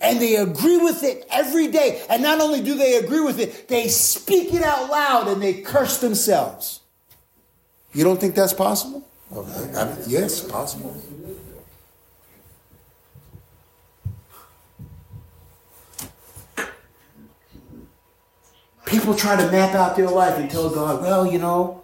[0.00, 2.04] And they agree with it every day.
[2.08, 5.54] And not only do they agree with it, they speak it out loud and they
[5.54, 6.80] curse themselves.
[7.92, 9.08] You don't think that's possible?
[9.34, 10.02] Oh, okay.
[10.06, 10.96] yes, possible.
[18.86, 21.82] People try to map out their life and tell God, well, you know.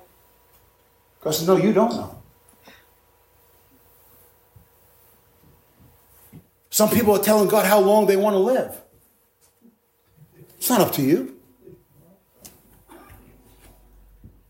[1.21, 2.14] God says, no, you don't know.
[6.75, 8.77] Some people are telling God how long they want to live.
[10.57, 11.41] It's not up to you.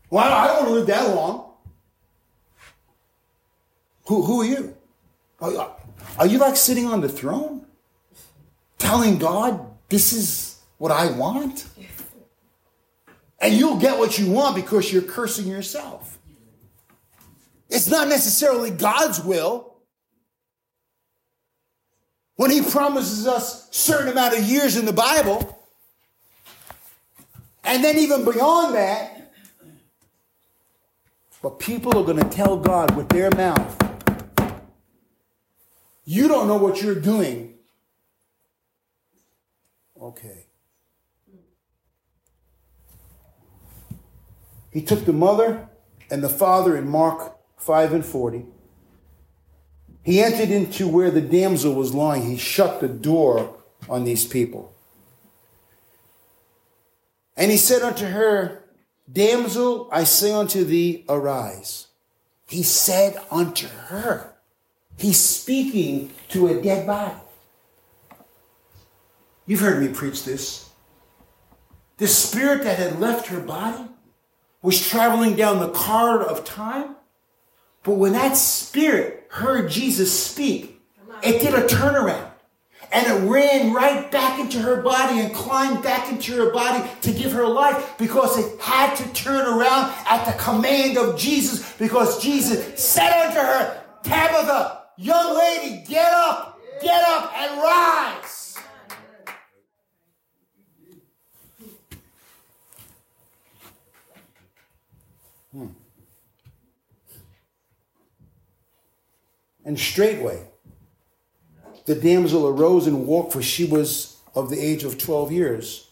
[0.09, 1.51] Well, I don't want to live that long.
[4.07, 4.75] Who, who are you?
[5.39, 5.75] Are,
[6.17, 7.63] are you like sitting on the throne?
[8.79, 11.67] Telling God, this is what I want?
[13.39, 16.17] And you'll get what you want because you're cursing yourself.
[17.69, 19.74] It's not necessarily God's will.
[22.35, 25.57] When he promises us certain amount of years in the Bible,
[27.63, 29.33] and then even beyond that,
[31.41, 33.81] but people are going to tell God with their mouth,
[36.03, 37.53] you don't know what you're doing.
[39.99, 40.45] Okay.
[44.71, 45.69] He took the mother
[46.11, 48.45] and the father in Mark 5 and 40
[50.05, 52.29] he entered into where the damsel was lying.
[52.29, 53.55] He shut the door
[53.89, 54.71] on these people.
[57.35, 58.63] And he said unto her,
[59.11, 61.87] Damsel, I say unto thee, arise.
[62.47, 64.31] He said unto her,
[64.95, 67.15] He's speaking to a dead body.
[69.47, 70.69] You've heard me preach this.
[71.97, 73.85] The spirit that had left her body
[74.61, 76.95] was traveling down the corridor of time.
[77.85, 80.81] But when that spirit heard Jesus speak,
[81.23, 82.31] it did a turnaround.
[82.91, 87.11] And it ran right back into her body and climbed back into her body to
[87.11, 92.21] give her life because it had to turn around at the command of Jesus because
[92.23, 98.44] Jesus said unto her, Tabitha, young lady, get up, get up and rise.
[109.65, 110.45] And straightway
[111.85, 115.89] the damsel arose and walked, for she was of the age of 12 years.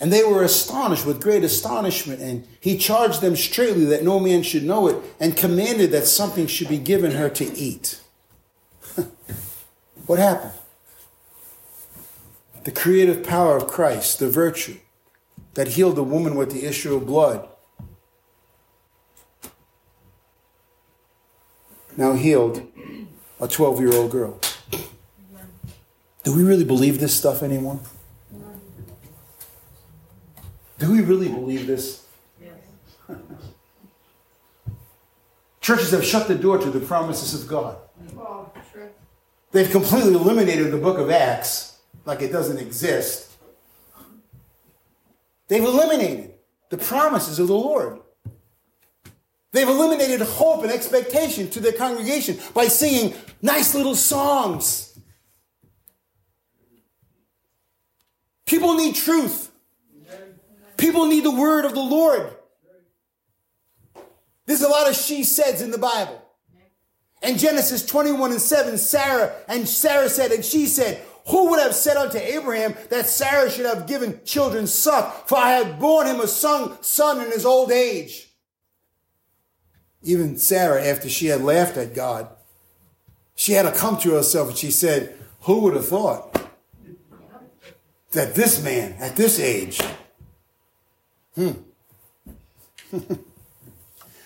[0.00, 2.20] And they were astonished with great astonishment.
[2.20, 6.46] And he charged them straightly that no man should know it, and commanded that something
[6.46, 8.00] should be given her to eat.
[10.06, 10.54] what happened?
[12.64, 14.78] The creative power of Christ, the virtue
[15.54, 17.46] that healed the woman with the issue of blood,
[21.96, 22.62] now healed
[23.40, 24.38] a 12 year old girl.
[26.22, 27.80] Do we really believe this stuff anymore?
[30.78, 32.06] Do we really believe this?
[35.60, 37.76] Churches have shut the door to the promises of God.
[39.52, 43.30] They've completely eliminated the book of Acts like it doesn't exist.
[45.48, 46.34] They've eliminated
[46.70, 48.01] the promises of the Lord.
[49.52, 54.98] They've eliminated hope and expectation to their congregation by singing nice little songs.
[58.46, 59.50] People need truth.
[60.78, 62.34] People need the word of the Lord.
[64.46, 66.20] There's a lot of she says in the Bible.
[67.22, 71.74] And Genesis 21 and 7, Sarah, and Sarah said, and she said, Who would have
[71.74, 75.28] said unto Abraham that Sarah should have given children suck?
[75.28, 78.31] For I have borne him a son, son in his old age.
[80.02, 82.28] Even Sarah, after she had laughed at God,
[83.34, 86.48] she had to come to herself and she said, Who would have thought
[88.12, 89.80] that this man at this age,
[91.34, 91.52] hmm.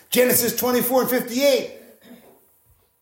[0.09, 1.73] Genesis 24 and 58.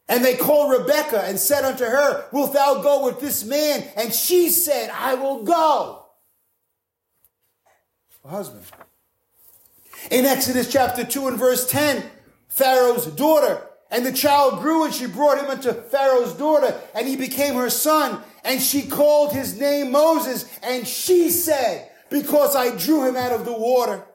[0.08, 3.84] And they called Rebekah and said unto her, Wilt thou go with this man?
[3.96, 6.06] And she said, I will go.
[8.24, 8.66] Husband.
[10.12, 12.04] In Exodus chapter 2 and verse 10,
[12.56, 17.18] Pharaoh's daughter, and the child grew and she brought him unto Pharaoh's daughter, and he
[17.18, 23.06] became her son, and she called his name Moses, and she said, Because I drew
[23.06, 24.06] him out of the water.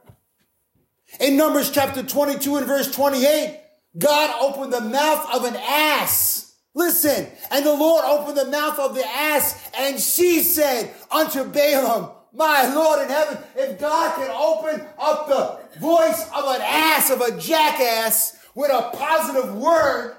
[1.21, 3.61] In Numbers chapter 22 and verse 28,
[3.99, 6.57] God opened the mouth of an ass.
[6.75, 12.11] Listen, and the Lord opened the mouth of the ass, and she said unto Balaam,
[12.33, 17.21] My Lord in heaven, if God can open up the voice of an ass, of
[17.21, 20.17] a jackass, with a positive word,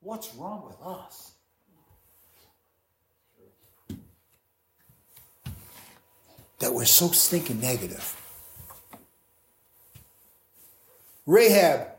[0.00, 1.32] what's wrong with us?
[6.58, 8.16] That we're so stinking negative.
[11.26, 11.91] Rahab,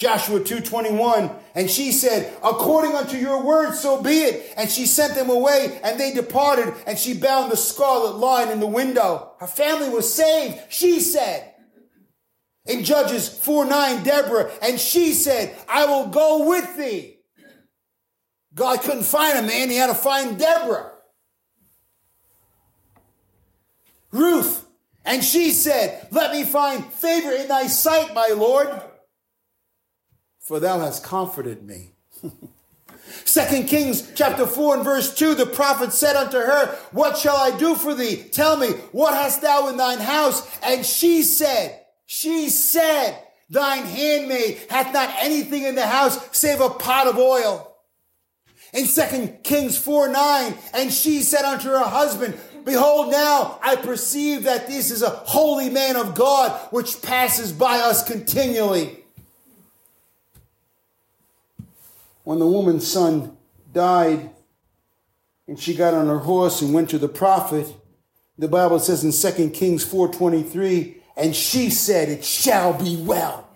[0.00, 5.14] Joshua 2:21, and she said, "According unto your word, so be it." And she sent
[5.14, 9.32] them away, and they departed, and she bound the scarlet line in the window.
[9.40, 11.54] Her family was saved, she said.
[12.64, 17.18] In Judges 4:9, Deborah, and she said, "I will go with thee."
[18.54, 20.92] God couldn't find a man, he had to find Deborah.
[24.12, 24.64] Ruth,
[25.04, 28.68] and she said, Let me find favor in thy sight, my Lord,
[30.40, 31.92] for thou hast comforted me.
[33.24, 37.56] Second Kings chapter 4 and verse 2, the prophet said unto her, What shall I
[37.56, 38.16] do for thee?
[38.16, 40.46] Tell me, what hast thou in thine house?
[40.62, 46.70] And she said, She said, Thine handmaid hath not anything in the house save a
[46.70, 47.66] pot of oil.
[48.72, 54.44] In Second Kings 4 9, and she said unto her husband, Behold, now I perceive
[54.44, 58.99] that this is a holy man of God which passes by us continually.
[62.30, 63.36] When the woman's son
[63.72, 64.30] died
[65.48, 67.66] and she got on her horse and went to the prophet,
[68.38, 73.48] the Bible says in 2 Kings 4:23, and she said, It shall be well.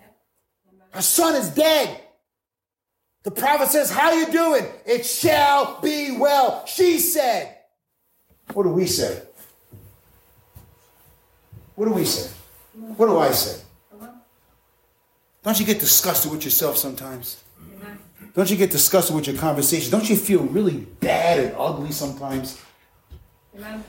[0.91, 2.01] Her son is dead.
[3.23, 4.65] The prophet says, How you doing?
[4.85, 6.65] It shall be well.
[6.65, 7.55] She said,
[8.51, 9.21] what do we say?
[11.75, 12.29] What do we say?
[12.97, 13.61] What do I say?
[15.43, 17.44] Don't you get disgusted with yourself sometimes?
[18.35, 19.91] Don't you get disgusted with your conversation?
[19.91, 22.61] Don't you feel really bad and ugly sometimes?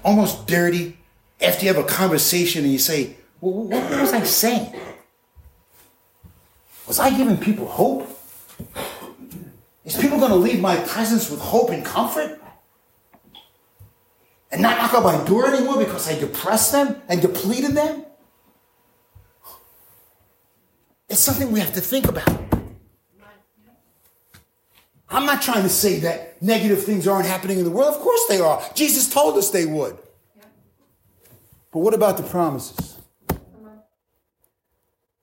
[0.04, 0.96] Almost dirty
[1.40, 4.72] after you have a conversation and you say, well, what was I saying?
[6.86, 8.08] Was I giving people hope?
[9.84, 12.40] Is people going to leave my presence with hope and comfort?
[14.56, 18.04] and not knock on my door anymore because I depressed them and depleted them?
[21.08, 22.55] It's something we have to think about.
[25.08, 27.94] I'm not trying to say that negative things aren't happening in the world.
[27.94, 28.62] Of course they are.
[28.74, 29.96] Jesus told us they would.
[31.72, 32.98] But what about the promises?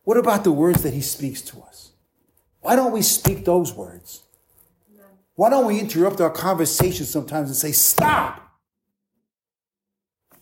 [0.04, 1.92] What about the words that he speaks to us?
[2.62, 4.24] Why don't we speak those words?
[5.36, 8.42] Why don't we interrupt our conversation sometimes and say, stop?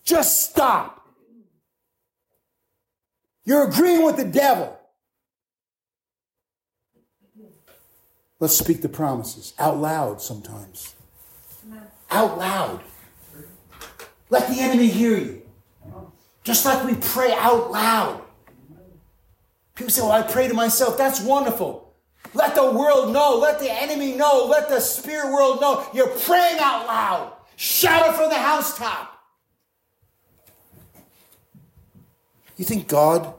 [0.04, 1.08] Just stop.
[3.44, 4.78] You're agreeing with the devil.
[8.42, 10.96] Let's speak the promises out loud sometimes.
[12.10, 12.80] Out loud.
[14.30, 15.42] Let the enemy hear you.
[16.42, 18.20] Just like we pray out loud.
[19.76, 20.98] People say, Well, I pray to myself.
[20.98, 21.94] That's wonderful.
[22.34, 23.38] Let the world know.
[23.38, 24.48] Let the enemy know.
[24.50, 25.86] Let the spirit world know.
[25.94, 27.34] You're praying out loud.
[27.54, 29.22] Shout it from the housetop.
[32.56, 33.34] You think God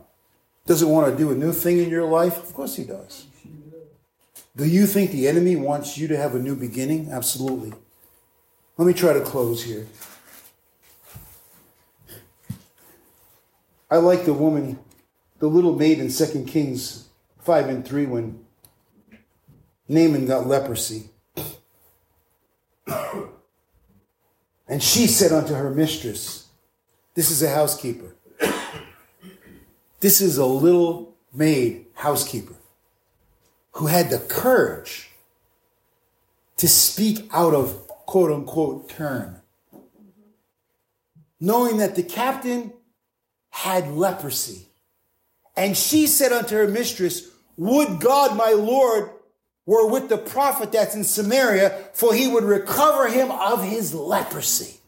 [0.66, 2.38] doesn't want to do a new thing in your life?
[2.38, 3.26] Of course He does.
[4.56, 7.10] Do you think the enemy wants you to have a new beginning?
[7.12, 7.74] Absolutely.
[8.78, 9.88] Let me try to close here.
[13.90, 14.78] I like the woman,
[15.40, 17.08] the little maid in 2 Kings
[17.40, 18.46] 5 and 3 when
[19.88, 21.10] Naaman got leprosy.
[24.68, 26.48] and she said unto her mistress,
[27.16, 28.16] This is a housekeeper.
[30.00, 32.56] This is a little maid housekeeper
[33.74, 35.10] who had the courage
[36.58, 39.42] to speak out of quote unquote turn,
[41.40, 42.74] knowing that the captain
[43.50, 44.68] had leprosy.
[45.56, 49.12] And she said unto her mistress, Would God, my Lord,
[49.66, 54.80] were with the prophet that's in Samaria, for he would recover him of his leprosy.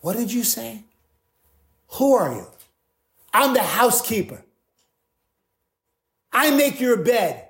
[0.00, 0.84] What did you say?
[1.94, 2.46] Who are you?
[3.34, 4.44] I'm the housekeeper.
[6.32, 7.48] I make your bed.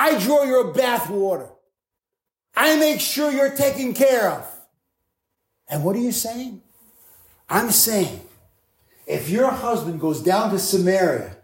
[0.00, 1.50] I draw your bath water.
[2.56, 4.46] I make sure you're taken care of.
[5.68, 6.62] And what are you saying?
[7.50, 8.22] I'm saying
[9.06, 11.36] if your husband goes down to Samaria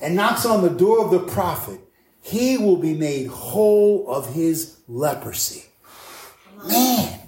[0.00, 1.78] and knocks on the door of the prophet,
[2.20, 5.66] he will be made whole of his leprosy.
[6.66, 7.20] Man,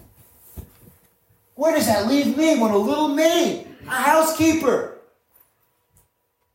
[1.54, 4.98] where does that leave me when a little maid, a housekeeper,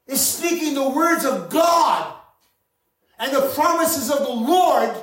[0.05, 2.16] is speaking the words of God
[3.19, 4.95] and the promises of the Lord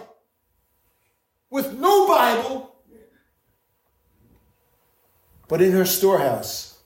[1.51, 2.75] with no Bible,
[5.49, 6.79] but in her storehouse?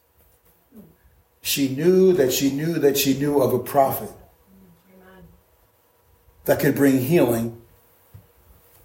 [1.40, 4.10] She knew that she knew that she knew of a prophet
[6.44, 7.60] that could bring healing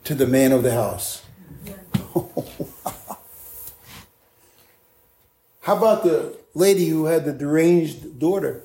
[0.03, 1.23] to the man of the house.
[5.61, 8.63] How about the lady who had the deranged daughter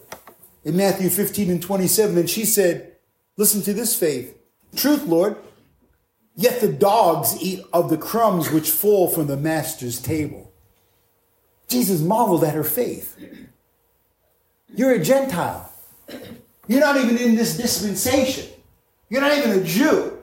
[0.65, 2.19] in Matthew 15 and 27?
[2.19, 2.98] And she said,
[3.39, 4.37] Listen to this faith.
[4.77, 5.37] Truth, Lord,
[6.35, 10.53] yet the dogs eat of the crumbs which fall from the master's table.
[11.69, 13.17] Jesus marveled at her faith.
[14.75, 15.73] You're a Gentile.
[16.67, 18.51] You're not even in this dispensation.
[19.09, 20.19] You're not even a Jew.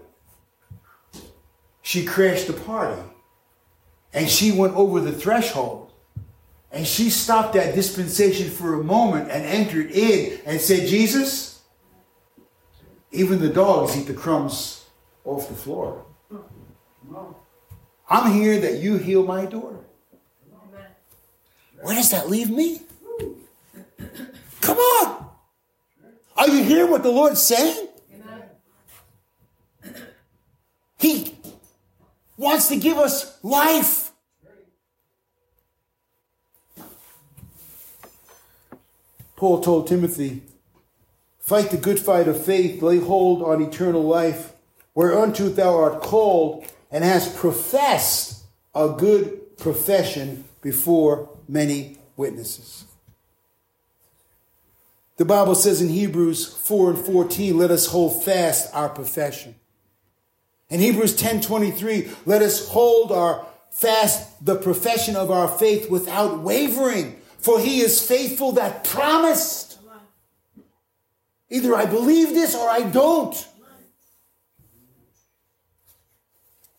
[1.81, 3.01] She crashed the party
[4.13, 5.93] and she went over the threshold
[6.71, 11.54] and she stopped that dispensation for a moment and entered in and said, Jesus,
[13.15, 14.85] even the dogs eat the crumbs
[15.23, 16.05] off the floor.
[18.09, 19.79] I'm here that you heal my daughter.
[21.81, 22.81] Where does that leave me?
[24.61, 25.29] Come on.
[26.37, 27.87] Are you hearing what the Lord's saying?
[30.97, 31.35] He
[32.37, 34.11] wants to give us life.
[39.35, 40.41] Paul told Timothy,
[41.45, 44.53] Fight the good fight of faith, lay hold on eternal life,
[44.95, 52.85] whereunto thou art called and hast professed a good profession before many witnesses.
[55.17, 59.53] The Bible says in Hebrews 4 and 14, let us hold fast our profession.
[60.71, 67.21] In Hebrews 10:23, let us hold our fast the profession of our faith without wavering,
[67.37, 69.64] for he is faithful that promised.
[71.49, 73.47] Either I believe this or I don't.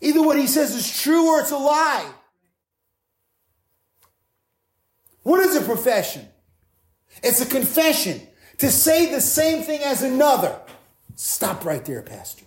[0.00, 2.10] Either what he says is true or it's a lie.
[5.22, 6.26] What is a profession?
[7.22, 8.20] It's a confession
[8.58, 10.60] to say the same thing as another.
[11.14, 12.46] Stop right there, Pastor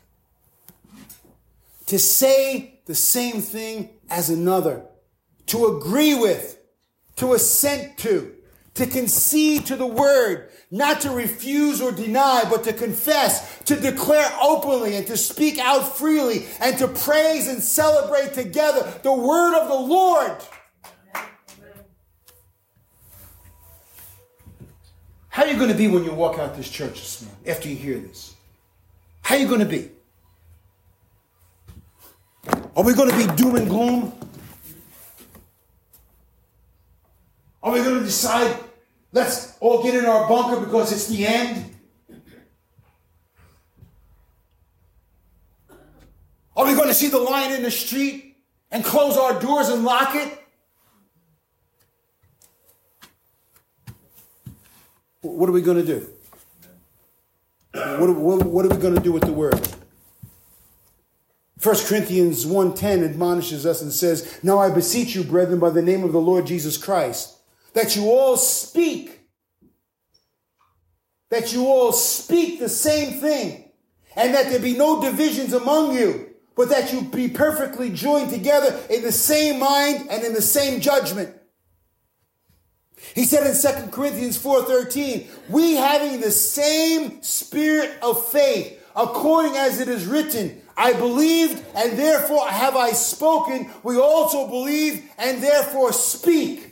[1.89, 4.84] to say the same thing as another,
[5.47, 6.59] to agree with,
[7.15, 8.32] to assent to,
[8.76, 14.30] to concede to the word, not to refuse or deny, but to confess, to declare
[14.41, 19.67] openly and to speak out freely and to praise and celebrate together the word of
[19.67, 20.38] the Lord.
[25.30, 27.70] How are you going to be when you walk out this church this morning after
[27.70, 28.36] you hear this?
[29.22, 29.89] How are you going to be?
[32.76, 34.13] Are we going to be doom and gloom?
[37.61, 38.55] Are we going to decide,
[39.12, 41.76] let's all get in our bunker because it's the end?
[46.55, 48.36] Are we going to see the lion in the street
[48.70, 50.36] and close our doors and lock it?
[55.22, 56.10] What are we going to do?
[57.72, 59.60] What, what, are we going to do with the word?
[61.62, 66.03] 1 Corinthians 1:10 admonishes us and says, "Now I beseech you, brethren, by the name
[66.03, 67.38] of the Lord Jesus Christ,
[67.74, 69.20] that you all speak
[71.30, 73.72] that you all speak the same thing,
[74.15, 78.80] and that there be no divisions among you, but that you be perfectly joined together
[78.89, 81.36] in the same mind and in the same judgment."
[83.15, 89.80] He said in 2 Corinthians 4:13, "We having the same spirit of faith, according as
[89.80, 93.70] it is written, I believed and therefore have I spoken.
[93.84, 96.68] We also believe and therefore speak.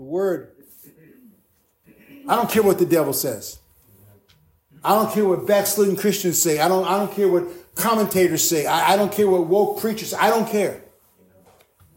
[0.00, 0.52] The word.
[2.26, 3.58] I don't care what the devil says.
[4.82, 6.58] I don't care what backslidden Christians say.
[6.58, 7.44] I don't, I don't care what
[7.74, 8.64] commentators say.
[8.64, 10.82] I, I don't care what woke preachers I don't care.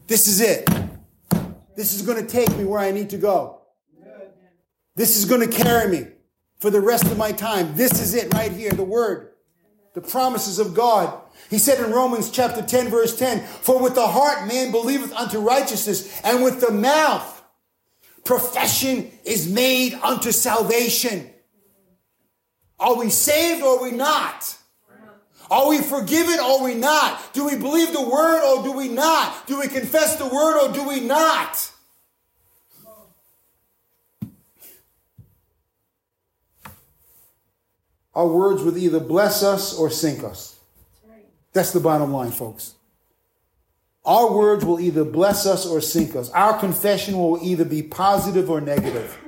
[0.06, 0.68] This is it.
[1.76, 3.62] This is going to take me where I need to go.
[4.96, 6.08] This is going to carry me
[6.58, 7.74] for the rest of my time.
[7.74, 9.30] This is it right here, the word,
[9.94, 11.22] the promises of God.
[11.48, 15.38] He said in Romans chapter 10 verse 10, for with the heart man believeth unto
[15.38, 17.33] righteousness and with the mouth
[18.24, 21.30] profession is made unto salvation.
[22.80, 24.58] Are we saved or are we not?
[25.50, 27.32] Are we forgiven or are we not?
[27.34, 29.46] Do we believe the word or do we not?
[29.46, 31.70] Do we confess the word or do we not?
[38.14, 40.58] Our words would either bless us or sink us.
[41.52, 42.74] That's the bottom line, folks.
[44.04, 46.30] Our words will either bless us or sink us.
[46.30, 49.18] Our confession will either be positive or negative.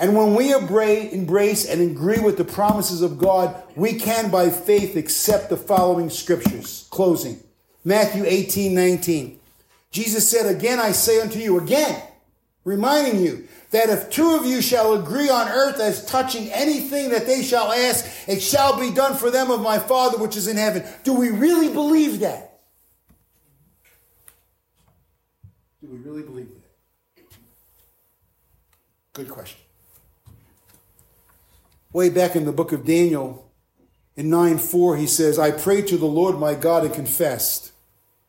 [0.00, 4.96] And when we embrace and agree with the promises of God, we can by faith
[4.96, 6.88] accept the following scriptures.
[6.90, 7.40] Closing.
[7.84, 9.38] Matthew 18, 19.
[9.90, 12.02] Jesus said, Again I say unto you, again,
[12.64, 17.26] reminding you that if two of you shall agree on earth as touching anything that
[17.26, 20.56] they shall ask, it shall be done for them of my Father which is in
[20.56, 20.84] heaven.
[21.04, 22.60] Do we really believe that?
[25.80, 27.22] Do we really believe that?
[29.14, 29.58] Good question.
[31.92, 33.50] Way back in the book of Daniel,
[34.16, 37.72] in 9 4, he says, I prayed to the Lord my God and confessed.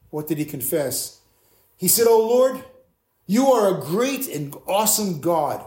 [0.10, 1.20] What did he confess?
[1.78, 2.64] He said, Oh Lord,
[3.28, 5.64] you are a great and awesome God.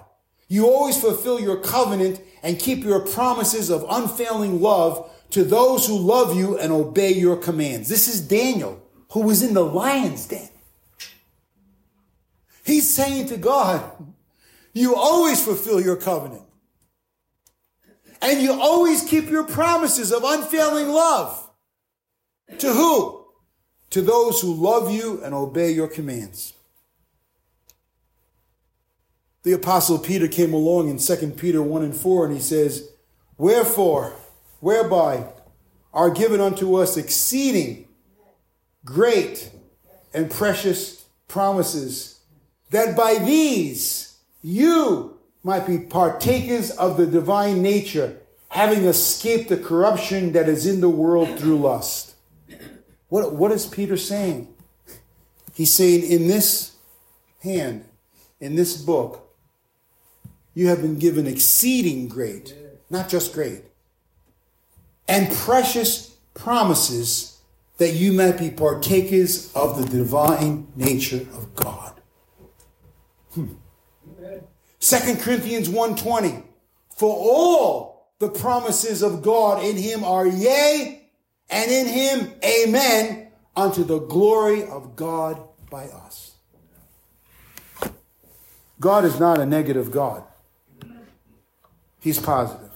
[0.48, 5.98] You always fulfill your covenant and keep your promises of unfailing love to those who
[5.98, 7.88] love you and obey your commands.
[7.88, 10.48] This is Daniel, who was in the lion's den.
[12.68, 13.82] He's saying to God,
[14.74, 16.42] you always fulfill your covenant.
[18.20, 21.50] And you always keep your promises of unfailing love.
[22.58, 23.24] To who?
[23.88, 26.52] To those who love you and obey your commands.
[29.44, 32.86] The apostle Peter came along in 2 Peter 1 and 4 and he says,
[33.38, 34.12] Wherefore,
[34.60, 35.24] whereby
[35.94, 37.88] are given unto us exceeding
[38.84, 39.50] great
[40.12, 42.17] and precious promises
[42.70, 48.18] that by these you might be partakers of the divine nature,
[48.50, 52.14] having escaped the corruption that is in the world through lust.
[53.08, 54.48] What, what is Peter saying?
[55.54, 56.76] He's saying, in this
[57.40, 57.84] hand,
[58.40, 59.28] in this book,
[60.54, 62.54] you have been given exceeding great,
[62.90, 63.62] not just great,
[65.06, 67.38] and precious promises
[67.78, 71.97] that you might be partakers of the divine nature of God.
[74.78, 76.44] Second Corinthians 1:20.
[76.96, 81.08] For all the promises of God in him are yea,
[81.48, 86.32] and in him amen, unto the glory of God by us.
[88.80, 90.22] God is not a negative God.
[92.00, 92.70] He's positive.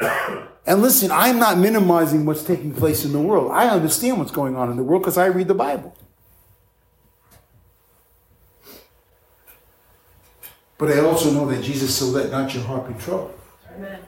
[0.68, 3.52] And listen, I'm not minimizing what's taking place in the world.
[3.52, 5.96] I understand what's going on in the world because I read the Bible.
[10.78, 13.38] But I also know that Jesus said, let not your heart be troubled.
[13.74, 14.00] Amen.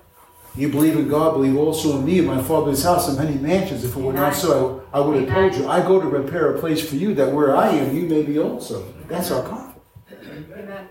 [0.54, 2.18] You believe in God, believe also in me.
[2.18, 3.84] In my Father's house are many mansions.
[3.84, 5.68] If it were not so, I, I would have told you.
[5.68, 8.38] I go to prepare a place for you, that where I am, you may be
[8.38, 8.92] also.
[9.06, 9.80] That's our comfort.
[10.12, 10.88] Amen.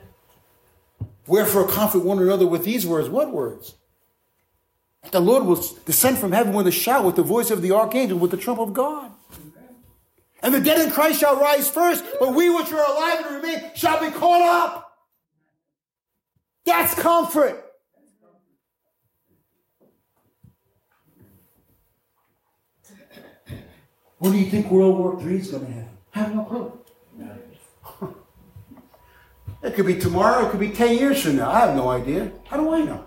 [1.27, 3.09] Wherefore comfort one another with these words.
[3.09, 3.75] What words?
[5.11, 8.17] The Lord will descend from heaven with a shout, with the voice of the archangel,
[8.17, 9.11] with the trump of God.
[10.41, 13.71] And the dead in Christ shall rise first, but we which are alive and remain
[13.75, 14.86] shall be caught up.
[16.67, 17.63] That's comfort.
[24.17, 25.97] When do you think World War III is going to happen?
[26.13, 26.79] I have no clue.
[29.63, 31.49] it could be tomorrow, it could be 10 years from now.
[31.49, 32.33] I have no idea.
[32.47, 33.05] How do I know?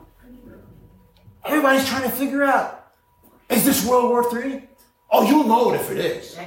[1.45, 2.93] Everybody's trying to figure out
[3.51, 4.63] is this World War III?
[5.11, 6.39] Oh, you'll know it if it is.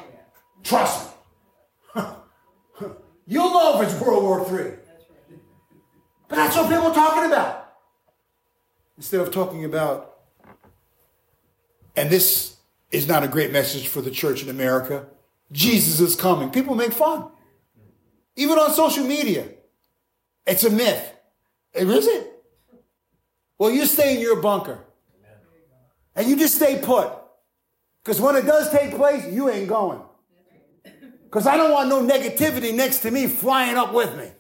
[0.63, 1.11] Trust
[1.95, 2.01] me.
[3.27, 4.82] you'll know if it's World War III.
[6.33, 7.75] But that's what people are talking about.
[8.97, 10.15] Instead of talking about,
[11.95, 12.55] and this
[12.89, 15.05] is not a great message for the church in America,
[15.51, 16.49] Jesus is coming.
[16.49, 17.29] People make fun.
[18.35, 19.47] Even on social media.
[20.47, 21.13] It's a myth.
[21.75, 22.43] Is it?
[23.59, 24.79] Well, you stay in your bunker.
[26.15, 27.11] And you just stay put.
[28.03, 30.01] Because when it does take place, you ain't going.
[31.25, 34.31] Because I don't want no negativity next to me flying up with me.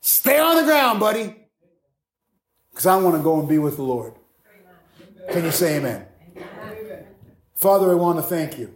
[0.00, 1.34] Stay on the ground, buddy.
[2.70, 4.14] because I want to go and be with the Lord.
[5.30, 6.06] Can you say amen?
[7.54, 8.72] Father, I want to thank you.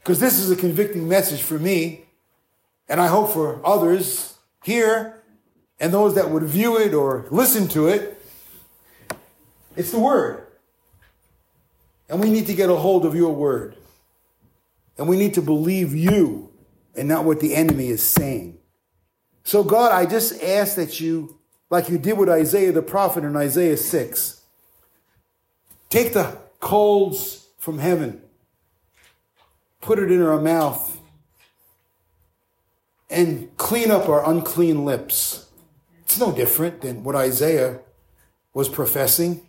[0.00, 2.06] Because this is a convicting message for me,
[2.88, 5.22] and I hope for others here
[5.78, 8.22] and those that would view it or listen to it.
[9.76, 10.46] It's the Word.
[12.08, 13.76] And we need to get a hold of your Word.
[14.98, 16.52] And we need to believe you
[16.94, 18.58] and not what the enemy is saying.
[19.44, 21.38] So, God, I just ask that you,
[21.70, 24.40] like you did with Isaiah the prophet in Isaiah 6,
[25.88, 28.22] take the coals from heaven,
[29.80, 30.98] put it in our mouth,
[33.08, 35.46] and clean up our unclean lips.
[36.04, 37.80] It's no different than what Isaiah
[38.54, 39.46] was professing.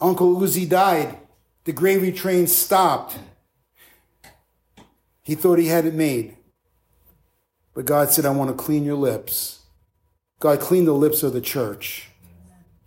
[0.00, 1.18] Uncle Uzziah died.
[1.64, 3.18] The gravy train stopped.
[5.22, 6.36] He thought he had it made.
[7.80, 9.60] But God said, I want to clean your lips.
[10.38, 12.10] God, clean the lips of the church.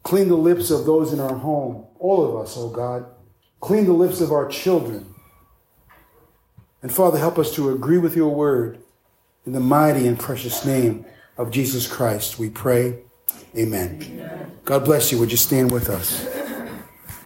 [0.04, 1.88] Clean the lips of those in our home.
[1.98, 3.08] All of us, oh God.
[3.60, 5.16] Clean the lips of our children.
[6.84, 8.84] And Father, help us to agree with your word
[9.48, 11.08] in the mighty and precious name
[11.40, 12.38] of Jesus Christ.
[12.38, 13.00] We pray.
[13.58, 14.00] Amen.
[14.00, 14.52] Amen.
[14.64, 15.18] God bless you.
[15.18, 16.43] Would you stand with us?